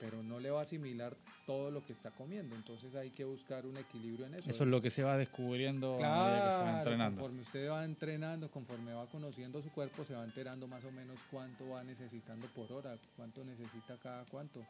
[0.00, 1.14] pero no le va a asimilar
[1.46, 2.56] todo lo que está comiendo.
[2.56, 4.48] Entonces hay que buscar un equilibrio en eso.
[4.50, 7.20] Eso es lo que se va descubriendo medida que se va Claro, entrenando.
[7.20, 11.18] conforme usted va entrenando, conforme va conociendo su cuerpo, se va enterando más o menos
[11.30, 14.64] cuánto va necesitando por hora, cuánto necesita cada cuánto.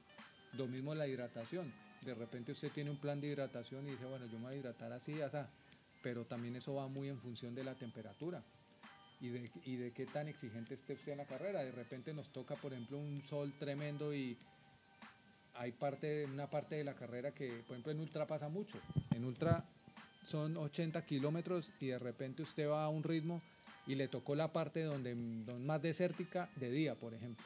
[0.54, 1.72] Lo mismo la hidratación.
[2.02, 4.56] De repente usted tiene un plan de hidratación y dice, bueno, yo me voy a
[4.56, 5.38] hidratar así, así.
[6.02, 8.42] Pero también eso va muy en función de la temperatura
[9.20, 11.62] y de, y de qué tan exigente esté usted en la carrera.
[11.62, 14.36] De repente nos toca, por ejemplo, un sol tremendo y
[15.60, 18.78] hay parte, una parte de la carrera que, por ejemplo, en ultra pasa mucho.
[19.14, 19.62] En ultra
[20.26, 23.42] son 80 kilómetros y de repente usted va a un ritmo
[23.86, 27.44] y le tocó la parte donde, donde más desértica de día, por ejemplo.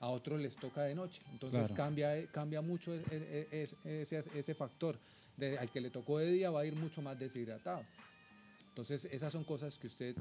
[0.00, 1.22] A otros les toca de noche.
[1.32, 1.74] Entonces Claro.
[1.74, 4.98] cambia, cambia mucho e- e- e- ese, ese factor.
[5.38, 7.84] De- al que le tocó de día va a ir mucho más deshidratado.
[8.68, 10.14] Entonces esas son cosas que usted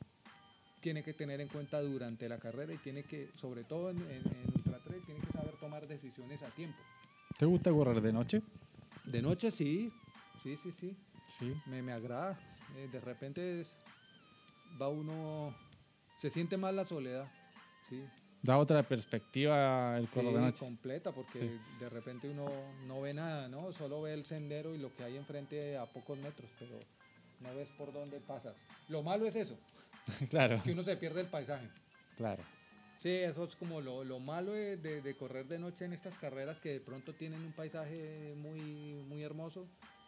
[0.79, 4.23] tiene que tener en cuenta durante la carrera y tiene que, sobre todo en, en,
[4.25, 6.77] en ultra trail, tiene que saber tomar decisiones a tiempo.
[7.37, 8.41] ¿Te gusta correr de noche?
[9.03, 9.91] De noche sí,
[10.41, 10.95] sí, sí, sí.
[11.39, 11.53] Sí.
[11.65, 12.37] Me, me agrada.
[12.75, 13.77] Eh, de repente es-
[14.81, 15.53] va uno,
[16.17, 17.27] se siente más la soledad,
[17.89, 18.07] sí.
[18.41, 20.59] Da otra perspectiva el Sí, correr de noche.
[20.59, 21.61] completa, porque Sí.
[21.79, 22.45] de repente uno
[22.85, 23.71] no ve nada, ¿no?
[23.73, 26.79] Solo ve el sendero y lo que hay enfrente a pocos metros, pero
[27.41, 28.65] no ves por dónde pasas.
[28.87, 29.57] Lo malo es eso,
[30.29, 31.67] claro, que uno se pierde el paisaje.
[32.15, 32.43] claro.
[32.97, 36.15] Sí, eso es como lo, lo malo de, de- de correr de noche en estas
[36.17, 38.59] carreras que de pronto tienen un paisaje muy,
[39.07, 39.67] muy hermoso.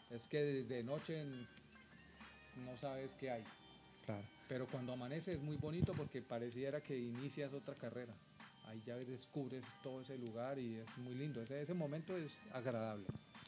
[0.10, 1.24] Es que de, de noche
[2.66, 3.44] no sabes qué hay.
[4.06, 4.24] Claro.
[4.48, 8.14] Pero cuando amanece es muy bonito porque pareciera que inicias otra carrera.
[8.68, 11.42] Ahí ya descubres todo ese lugar y es muy lindo.
[11.42, 13.06] Ese, ese momento es agradable.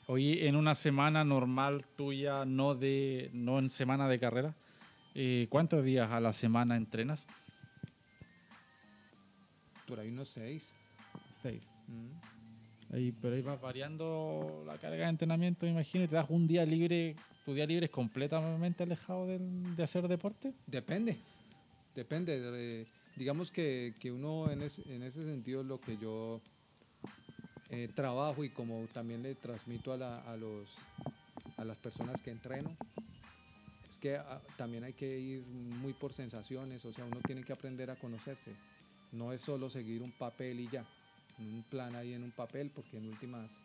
[0.08, 4.54] Hoy en una semana normal tuya, no de no en semana de carrera,
[5.16, 7.26] eh, ¿cuántos días a la semana entrenas?
[9.90, 10.72] Por ahí unos seis.
[11.42, 11.64] Seis.
[11.88, 12.94] Mm.
[12.96, 16.48] Ahí, pero ahí vas variando la carga de entrenamiento, me imagino, y te das un
[16.48, 20.54] día libre, tu día libre es completamente alejado del- de hacer deporte.
[20.68, 21.18] Depende,
[21.96, 22.40] depende.
[22.40, 26.40] de- digamos que, que uno en, es- en ese sentido lo que yo
[27.72, 30.76] eh, trabajo y como también le transmito a, la- a los,
[31.58, 32.70] a las personas que entreno,
[33.88, 37.54] es que ah, también hay que ir muy por sensaciones, o sea, uno tiene que
[37.54, 38.52] aprender a conocerse.
[39.12, 40.86] No es solo seguir un papel y ya,
[41.40, 43.58] un plan ahí en un papel, porque en últimas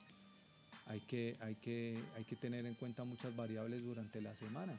[0.86, 4.78] hay que, hay que, hay que tener en cuenta muchas variables durante la semana.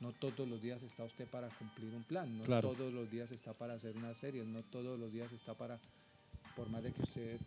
[0.00, 2.70] No todos los días está usted para cumplir un plan, no Claro.
[2.70, 5.80] todos los días está para hacer una serie, no todos los días está para,
[6.54, 7.40] por más de que usted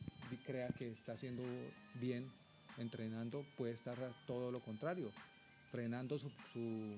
[0.44, 2.32] crea que está haciendo bien
[2.78, 5.12] entrenando, puede estar todo lo contrario,
[5.70, 6.98] frenando su, su-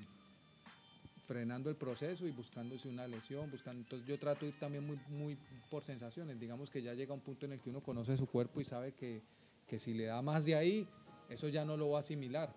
[1.29, 4.99] frenando el proceso y buscándose una lesión, buscando, entonces yo trato de ir también muy,
[5.09, 5.37] muy
[5.69, 8.59] por sensaciones, digamos que ya llega un punto en el que uno conoce su cuerpo
[8.61, 9.21] y sabe que,
[9.67, 10.87] que si le da más de ahí,
[11.29, 12.51] eso ya no lo va a asimilar.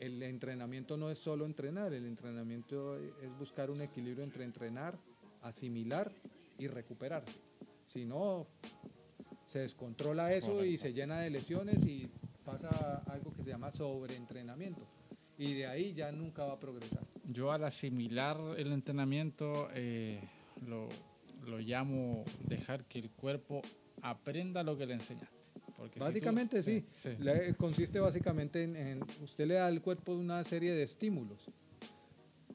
[0.00, 4.98] El entrenamiento no es solo entrenar, el entrenamiento es buscar un equilibrio entre entrenar,
[5.42, 6.12] asimilar
[6.58, 7.40] y recuperarse.
[7.86, 8.48] Si no,
[9.46, 12.10] se descontrola eso y se llena de lesiones y
[12.44, 14.88] pasa algo que se llama sobreentrenamiento.
[15.38, 17.11] Y de ahí ya nunca va a progresar.
[17.28, 20.20] Yo al asimilar el entrenamiento eh,
[20.66, 20.88] lo,
[21.46, 23.62] lo llamo dejar que el cuerpo
[24.02, 25.36] aprenda lo que le enseñaste.
[25.76, 26.84] Porque si tú- Básicamente sí.
[26.94, 27.10] sí.
[27.18, 31.46] Le- consiste básicamente en, en- usted le da al cuerpo una serie de estímulos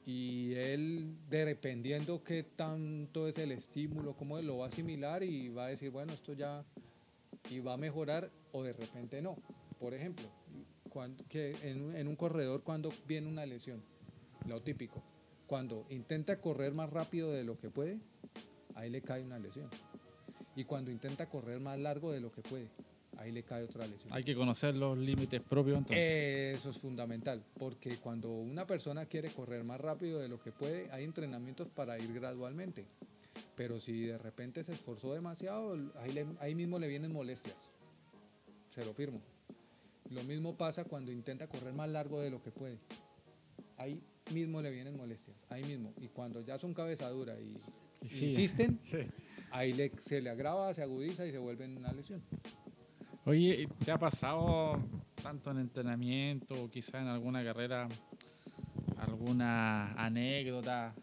[0.06, 5.66] y él dependiendo qué tanto es el estímulo, cómo lo va a asimilar y va
[5.66, 6.64] a decir, bueno, esto ya
[7.50, 9.36] y va a mejorar o de repente no.
[9.80, 10.26] Por ejemplo,
[10.90, 13.82] cuando, que en un corredor cuando viene una lesión,
[14.48, 15.04] lo típico,
[15.46, 18.00] cuando intenta correr más rápido de lo que puede,
[18.76, 19.70] ahí le cae una lesión.
[20.56, 22.68] Y cuando intenta correr más largo de lo que puede,
[23.18, 24.10] ahí le cae otra lesión.
[24.14, 26.56] Hay que conocer los límites propios entonces.
[26.58, 30.92] Eso es fundamental, porque cuando una persona quiere correr más rápido de lo que puede,
[30.92, 32.86] hay entrenamientos para ir gradualmente.
[33.56, 37.70] Pero si de repente se esforzó demasiado, ahí, le- ahí mismo le vienen molestias.
[38.72, 39.22] Se lo firmo.
[40.10, 42.78] Lo mismo pasa cuando intenta correr más largo de lo que puede.
[43.78, 44.02] Ahí
[44.32, 45.94] mismo le vienen molestias, ahí mismo.
[46.02, 47.56] Y cuando ya son cabezadura y,
[48.06, 48.26] Y sí.
[48.26, 48.98] insisten, Sí.
[49.52, 52.22] ahí le- se le agrava, se agudiza y se vuelve una lesión.
[53.26, 54.80] Oye, ¿te ha pasado
[55.22, 57.88] tanto en entrenamiento o quizá en alguna carrera
[58.98, 60.94] alguna anécdota,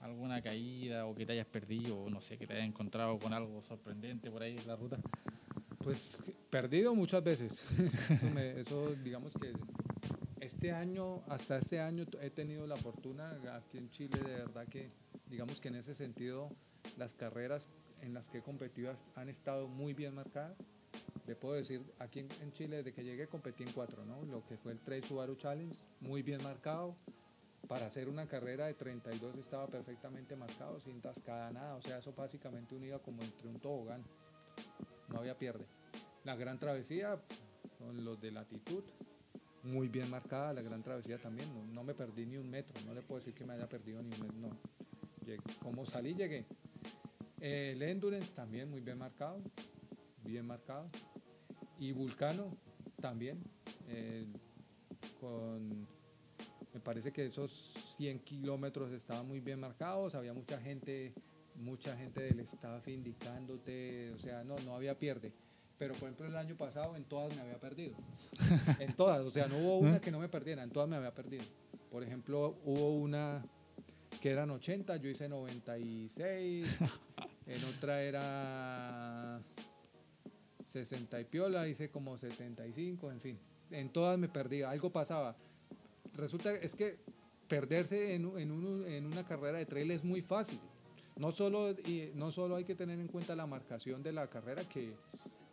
[0.00, 3.32] alguna caída o que te hayas perdido o no sé, que te hayas encontrado con
[3.32, 4.98] algo sorprendente por ahí en la ruta?
[5.82, 6.18] Pues
[6.50, 7.64] perdido muchas veces.
[8.10, 9.52] eso, me- eso, digamos que
[10.40, 14.90] este año, hasta este año he tenido la fortuna aquí en Chile, de verdad que,
[15.28, 16.50] digamos que en ese sentido,
[16.96, 17.68] las carreras
[18.02, 20.56] en las que he competido han estado muy bien marcadas.
[21.26, 24.22] Le puedo decir, aquí en, Chile, desde que llegué competí en cuatro, ¿no?
[24.24, 26.96] Lo que fue el Trail Subaru Challenge, muy bien marcado.
[27.66, 31.74] Para hacer una carrera de 32 estaba perfectamente marcado, sin tascada, nada.
[31.74, 34.04] O sea, eso básicamente uno iba como entre un tobogán
[35.08, 35.66] no había pierde.
[36.24, 37.20] La gran travesía,
[37.78, 38.84] con los de latitud,
[39.66, 42.94] muy bien marcada la gran travesía también, no, no me perdí ni un metro, no
[42.94, 44.50] le puedo decir que me haya perdido ni un metro, no.
[45.26, 46.44] Llegué- como salí, llegué.
[47.40, 49.38] El Endurance también muy bien marcado,
[50.24, 50.88] bien marcado.
[51.78, 52.56] Y Vulcano
[53.00, 53.42] también,
[53.88, 54.26] eh,
[55.20, 55.86] con,
[56.72, 61.12] me parece que esos 100 kilómetros estaban muy bien marcados, había mucha gente
[61.56, 65.32] mucha gente del staff indicándote, o sea, no, no había pierde.
[65.78, 67.94] Pero por ejemplo el año pasado en todas me había perdido.
[68.80, 71.12] En todas, o sea, no hubo una que no me perdiera, en todas me había
[71.14, 71.44] perdido.
[71.90, 73.44] Por ejemplo, hubo una
[74.20, 76.66] que eran 80, yo hice 96,
[77.46, 79.40] en otra era
[80.66, 83.38] 60 y piola, hice como 75, en fin.
[83.70, 85.36] En todas me perdía, algo pasaba.
[86.14, 86.98] Resulta es que
[87.48, 90.58] perderse en, un- en un- en una carrera de trail es muy fácil.
[91.16, 94.62] No solo, y no solo hay que tener en cuenta la marcación de la carrera,
[94.64, 94.94] que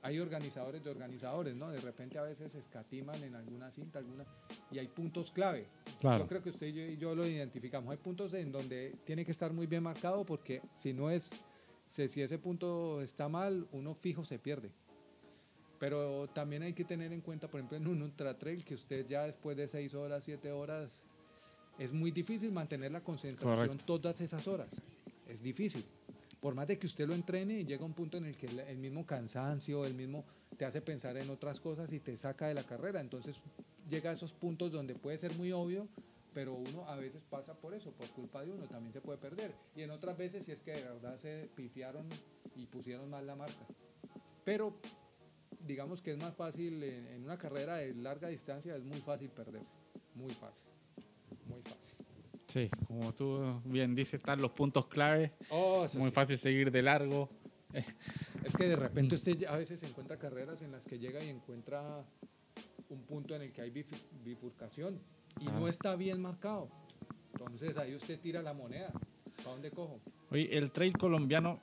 [0.04, 1.72] hay organizadores de organizadores, ¿no?
[1.72, 4.26] De repente a veces escatiman en alguna cinta, alguna,
[4.70, 5.66] y hay puntos clave.
[6.02, 6.26] Claro.
[6.26, 7.90] Yo creo que usted y yo, y yo lo identificamos.
[7.90, 11.32] Hay puntos en donde tiene que estar muy bien marcado porque si no es,
[11.88, 14.72] si, si ese punto está mal, uno fijo se pierde.
[15.80, 19.08] Pero también hay que tener en cuenta, por ejemplo, en un ultra trail, que usted
[19.08, 21.06] ya después de 6 horas, 7 horas,
[21.80, 24.82] es muy difícil mantener la concentración todas esas horas.
[25.30, 25.86] Es difícil.
[26.44, 28.78] Por más de que usted lo entrene y llega un punto en el que el
[28.78, 30.26] mismo cansancio, el mismo
[30.58, 33.00] te hace pensar en otras cosas y te saca de la carrera.
[33.00, 33.40] Entonces
[33.90, 35.88] llega a esos puntos donde puede ser muy obvio,
[36.34, 39.56] pero uno a veces pasa por eso, por culpa de uno, también se puede perder.
[39.74, 42.10] Y en otras veces si es que de verdad se pifiaron
[42.58, 43.66] y pusieron mal la marca.
[44.44, 44.74] Pero
[45.66, 49.72] digamos que es más fácil en, una carrera de larga distancia, es muy fácil perderse,
[50.14, 50.66] muy fácil,
[52.94, 57.30] como tú bien dices, están los puntos clave, oh, muy fácil seguir de largo.
[58.44, 62.06] Es que de repente usted a veces encuentra carreras en las que llega y encuentra
[62.90, 63.72] un punto en el que hay
[64.24, 65.00] bifurcación
[65.40, 66.70] y no está bien marcado.
[67.34, 68.92] Entonces ahí usted tira la moneda.
[69.38, 70.00] ¿Para dónde cojo?
[70.30, 71.60] Oye, el trail colombiano,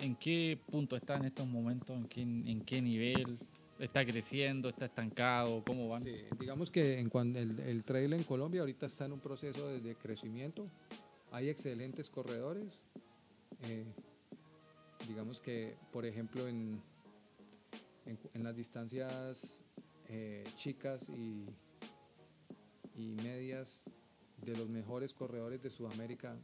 [0.00, 1.96] ¿en qué punto está en estos momentos?
[1.96, 3.38] ¿En qué, en qué nivel?
[3.82, 4.68] ¿Está creciendo?
[4.68, 5.64] ¿Está estancado?
[5.66, 6.04] ¿Cómo van?
[6.04, 9.66] Sí, digamos que en cuando el, el, trail en Colombia ahorita está en un proceso
[9.66, 10.68] de, crecimiento.
[11.32, 12.86] Hay excelentes corredores.
[13.64, 13.84] Eh,
[15.08, 16.80] digamos que, por ejemplo, en,
[18.06, 19.64] en, las distancias
[20.08, 21.44] eh, chicas y,
[22.94, 23.82] y medias
[24.44, 26.36] de los mejores corredores de Sudamérica,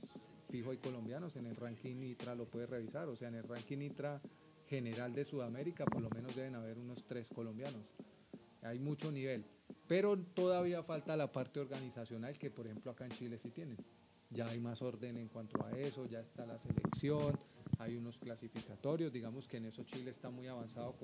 [0.51, 3.78] fijo y colombianos, en el ranking Nitra lo puede revisar, o sea, en el ranking
[3.78, 4.20] Nitra
[4.69, 7.83] general de Sudamérica por lo menos deben haber unos tres colombianos.
[8.62, 9.45] Hay mucho nivel,
[9.87, 13.77] pero todavía falta la parte organizacional que por ejemplo acá en Chile sí tienen.
[14.31, 17.39] Ya hay más orden en cuanto a eso, ya está la selección,
[17.79, 20.95] hay unos clasificatorios, digamos que en eso Chile está muy avanzado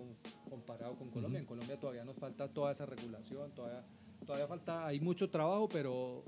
[0.51, 1.41] comparado con Colombia.
[1.41, 3.85] En Colombia todavía nos falta toda esa regulación, todavía
[4.25, 6.25] todavía falta, hay mucho trabajo, pero,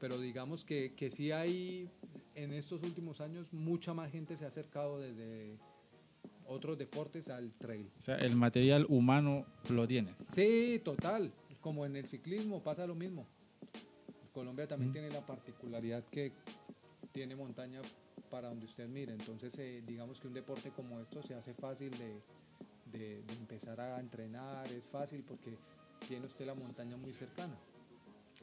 [0.00, 1.90] pero digamos que, que sí hay
[2.34, 5.58] en estos últimos años mucha más gente se ha acercado desde
[6.48, 7.90] otros deportes al trail.
[7.98, 10.14] O sea, el material humano lo tiene.
[10.32, 11.32] Sí, total.
[11.60, 13.26] Como en el ciclismo pasa lo mismo.
[14.32, 16.32] Colombia también tiene la particularidad que
[17.12, 17.80] tiene montaña
[18.30, 19.12] para donde usted mire.
[19.12, 22.20] Entonces, eh, digamos que un deporte como esto se hace fácil de,
[22.98, 25.56] de, de empezar a entrenar, es fácil porque
[26.06, 27.56] tiene usted la montaña muy cercana.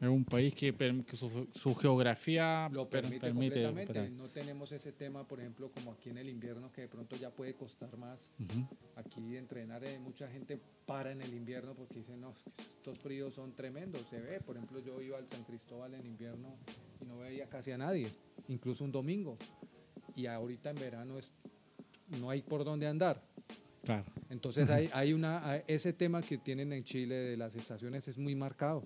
[0.01, 0.73] Es un país que,
[1.13, 4.09] su, geografía lo permite, completamente.
[4.09, 7.29] No tenemos ese tema, por ejemplo, como aquí en el invierno, que de pronto ya
[7.29, 8.29] puede costar más.
[8.97, 12.33] Aquí entrenar, eh, mucha gente para en el invierno porque dicen, no,
[12.77, 14.05] estos fríos son tremendos.
[14.09, 16.57] Se ve, por ejemplo, yo iba al San Cristóbal en invierno
[17.01, 18.09] y no veía casi a nadie,
[18.49, 19.37] incluso un domingo.
[20.13, 21.31] Y ahorita en verano es,
[22.19, 23.23] no hay por dónde andar.
[24.29, 28.35] Entonces hay, hay una, ese tema que tienen en Chile de las estaciones es muy
[28.35, 28.83] marcado.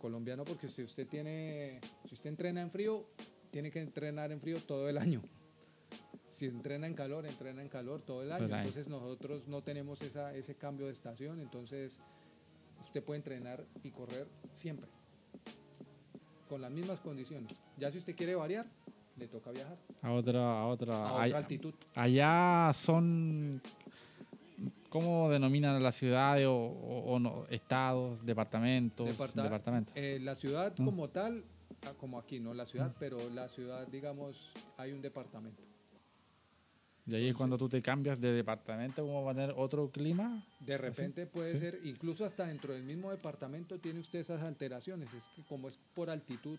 [0.00, 1.78] Colombiano porque si usted tiene,
[2.08, 3.06] si usted entrena en frío,
[3.50, 5.22] tiene que entrenar en frío todo el año.
[6.28, 8.44] Si entrena en calor, entrena en calor todo el año.
[8.44, 12.00] Entonces nosotros no tenemos esa, ese cambio de estación, entonces
[12.84, 14.88] usted puede entrenar y correr siempre,
[16.48, 17.60] con las mismas condiciones.
[17.76, 18.66] Ya si usted quiere variar,
[19.16, 19.76] le toca viajar.
[20.02, 21.74] A otra, a otra, a otra altitud.
[21.94, 23.60] Allá son
[24.90, 29.06] ¿Cómo denominan la ciudad o, no, estados, departamentos?
[29.06, 29.94] departamentos?
[29.96, 30.84] Eh, la ciudad mm.
[30.84, 31.44] como tal,
[31.86, 32.96] ah, como aquí, no la ciudad, mm.
[32.98, 35.62] pero la ciudad, digamos, hay un departamento.
[37.06, 40.44] Y ahí es cuando tú te cambias de departamento, ¿cómo va a tener otro clima?
[40.58, 45.14] De repente puede ser, incluso hasta dentro del mismo departamento tiene usted esas alteraciones.
[45.14, 46.58] Es que como es por altitud,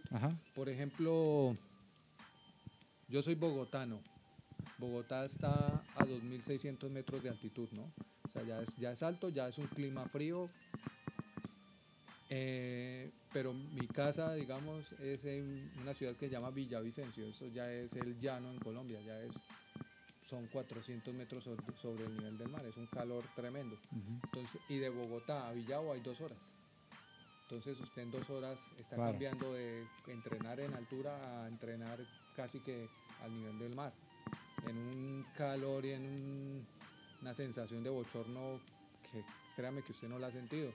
[0.55, 1.55] por ejemplo,
[3.09, 3.99] yo soy bogotano.
[4.77, 7.91] Bogotá está a 2.600 metros de altitud, ¿no?
[8.31, 10.49] O sea, ya es, ya es alto, ya es un clima frío.
[12.29, 17.27] Eh, pero mi casa, digamos, es en una ciudad que se llama Villavicencio.
[17.27, 19.35] Eso ya es el llano en Colombia, ya es
[20.23, 21.43] son 400 metros
[21.75, 23.75] sobre, el nivel del mar, es un calor tremendo.
[24.23, 26.37] Entonces, y de Bogotá a Villavo hay dos horas.
[27.43, 31.99] Entonces usted en dos horas está cambiando de entrenar en altura a entrenar
[32.33, 32.87] casi que
[33.21, 33.91] al nivel del mar.
[34.69, 36.65] En un calor y en un
[37.21, 38.59] una sensación de bochorno
[39.11, 39.23] que
[39.55, 40.73] créame que usted no la ha sentido.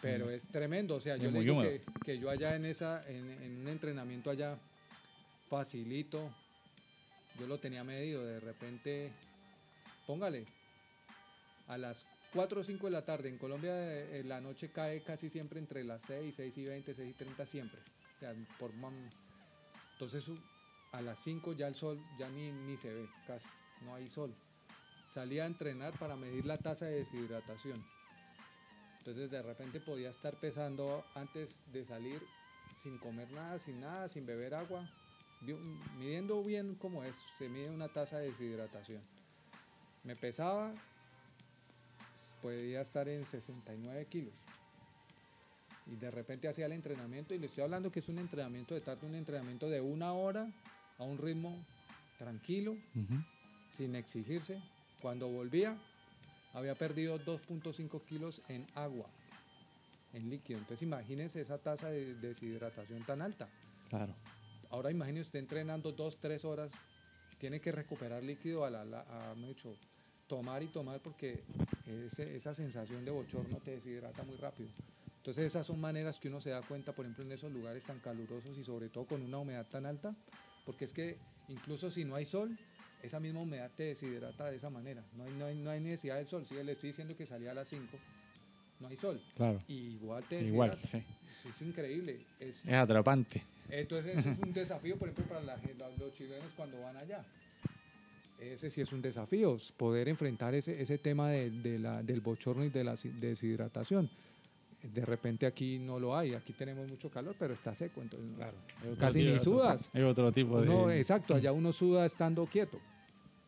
[0.00, 1.62] Pero es tremendo, o sea, yo le digo
[2.04, 4.58] que, yo allá en, esa, en, un entrenamiento allá
[5.48, 6.28] facilito,
[7.38, 9.12] yo lo tenía medido, de repente,
[10.04, 10.44] póngale,
[11.68, 15.28] a las 4 o 5 de la tarde, en Colombia eh, la noche cae casi
[15.28, 17.80] siempre entre las 6, 6 y 20, 6 y 30 siempre.
[18.16, 18.72] O sea, por
[19.92, 20.24] entonces
[20.90, 23.46] a las 5 ya el sol ya ni, ni se ve, casi,
[23.84, 24.34] no hay sol
[25.12, 27.84] salía a entrenar para medir la tasa de deshidratación.
[28.98, 32.22] Entonces de repente podía estar pesando antes de salir
[32.76, 34.88] sin comer nada, sin nada, sin beber agua,
[35.98, 39.02] midiendo bien cómo es, se mide una tasa de deshidratación.
[40.04, 40.72] Me pesaba,
[42.40, 44.34] podía estar en 69 kilos.
[45.88, 48.80] Y de repente hacía el entrenamiento, y le estoy hablando que es un entrenamiento de
[48.80, 50.48] tarde, un entrenamiento de una hora
[50.98, 51.54] a un ritmo
[52.18, 52.76] tranquilo,
[53.72, 54.62] sin exigirse.
[55.02, 55.76] Cuando volvía,
[56.54, 59.10] había perdido 2.5 kilos en agua,
[60.12, 60.60] en líquido.
[60.60, 63.48] Entonces imagínense esa tasa de deshidratación tan alta.
[63.90, 64.14] Claro.
[64.70, 66.72] Ahora imagínese usted entrenando dos, tres horas,
[67.36, 69.74] tiene que recuperar líquido a, la, a mucho,
[70.28, 71.42] tomar y tomar porque
[72.16, 74.70] esa sensación de bochorno te deshidrata muy rápido.
[75.16, 77.98] Entonces esas son maneras que uno se da cuenta, por ejemplo, en esos lugares tan
[77.98, 80.14] calurosos y sobre todo con una humedad tan alta,
[80.64, 82.56] porque es que incluso si no hay sol,
[83.02, 85.02] esa misma humedad te deshidrata de esa manera.
[85.16, 86.44] No hay, no hay, no hay necesidad del sol.
[86.48, 87.86] Si le estoy diciendo que salía a las 5,
[88.80, 89.20] no hay sol.
[89.36, 89.60] Claro.
[89.68, 91.02] igual te Igual, sí.
[91.48, 92.18] Es, increíble.
[92.38, 93.42] Es, es atrapante.
[93.68, 95.56] Entonces eso es un desafío, por ejemplo, para
[95.98, 97.24] los chilenos cuando van allá.
[98.38, 102.70] Ese sí es un desafío, poder enfrentar ese, ese tema de, la, del bochorno y
[102.70, 104.10] de la deshidratación.
[104.82, 108.28] De repente aquí no lo hay, aquí tenemos mucho calor, pero está seco, entonces
[108.98, 109.88] casi ni sudas.
[109.92, 110.66] Hay otro tipo de...
[110.66, 112.80] No, exacto, allá uno suda estando quieto.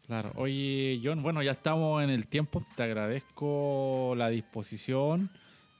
[0.07, 0.33] Claro.
[0.37, 2.65] Oye, John, bueno, ya estamos en el tiempo.
[2.77, 5.31] Te agradezco la disposición.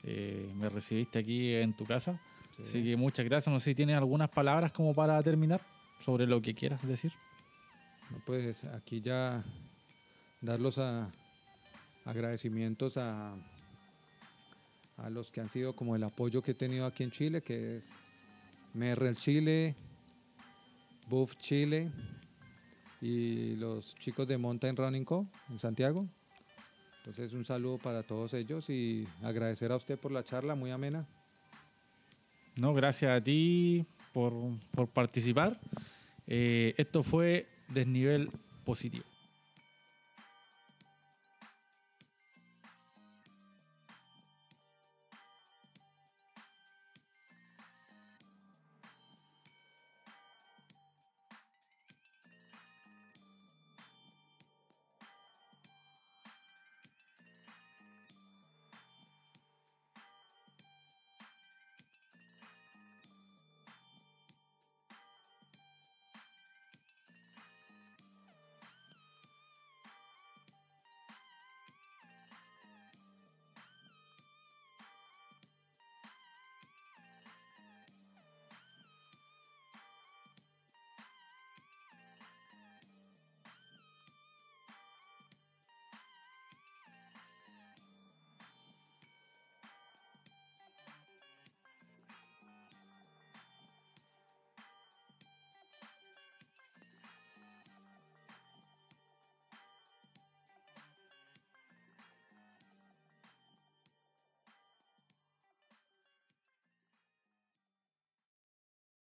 [0.03, 2.19] Eh, me recibiste aquí en tu casa.
[2.63, 3.53] Así que muchas gracias.
[3.53, 5.61] No sé si tienes algunas palabras como para terminar
[6.01, 7.13] sobre lo que quieras decir.
[8.25, 9.45] pues aquí ya
[10.41, 10.81] dar los
[12.05, 13.35] agradecimientos a,
[14.99, 17.77] a los que han sido como el apoyo que he tenido aquí en Chile, que
[17.79, 17.91] es
[18.75, 19.75] Merrell Chile,
[21.09, 21.91] Buff Chile,
[23.05, 25.27] y los chicos de Mountain Running Co.
[25.51, 26.07] en Santiago.
[27.01, 31.07] Entonces un saludo para todos ellos y agradecer a usted por la charla, muy amena.
[32.57, 33.85] No, gracias a ti
[34.15, 34.33] por,
[34.95, 35.61] participar.
[36.27, 38.31] Eh, esto fue Desnivel
[38.65, 39.05] Positivo.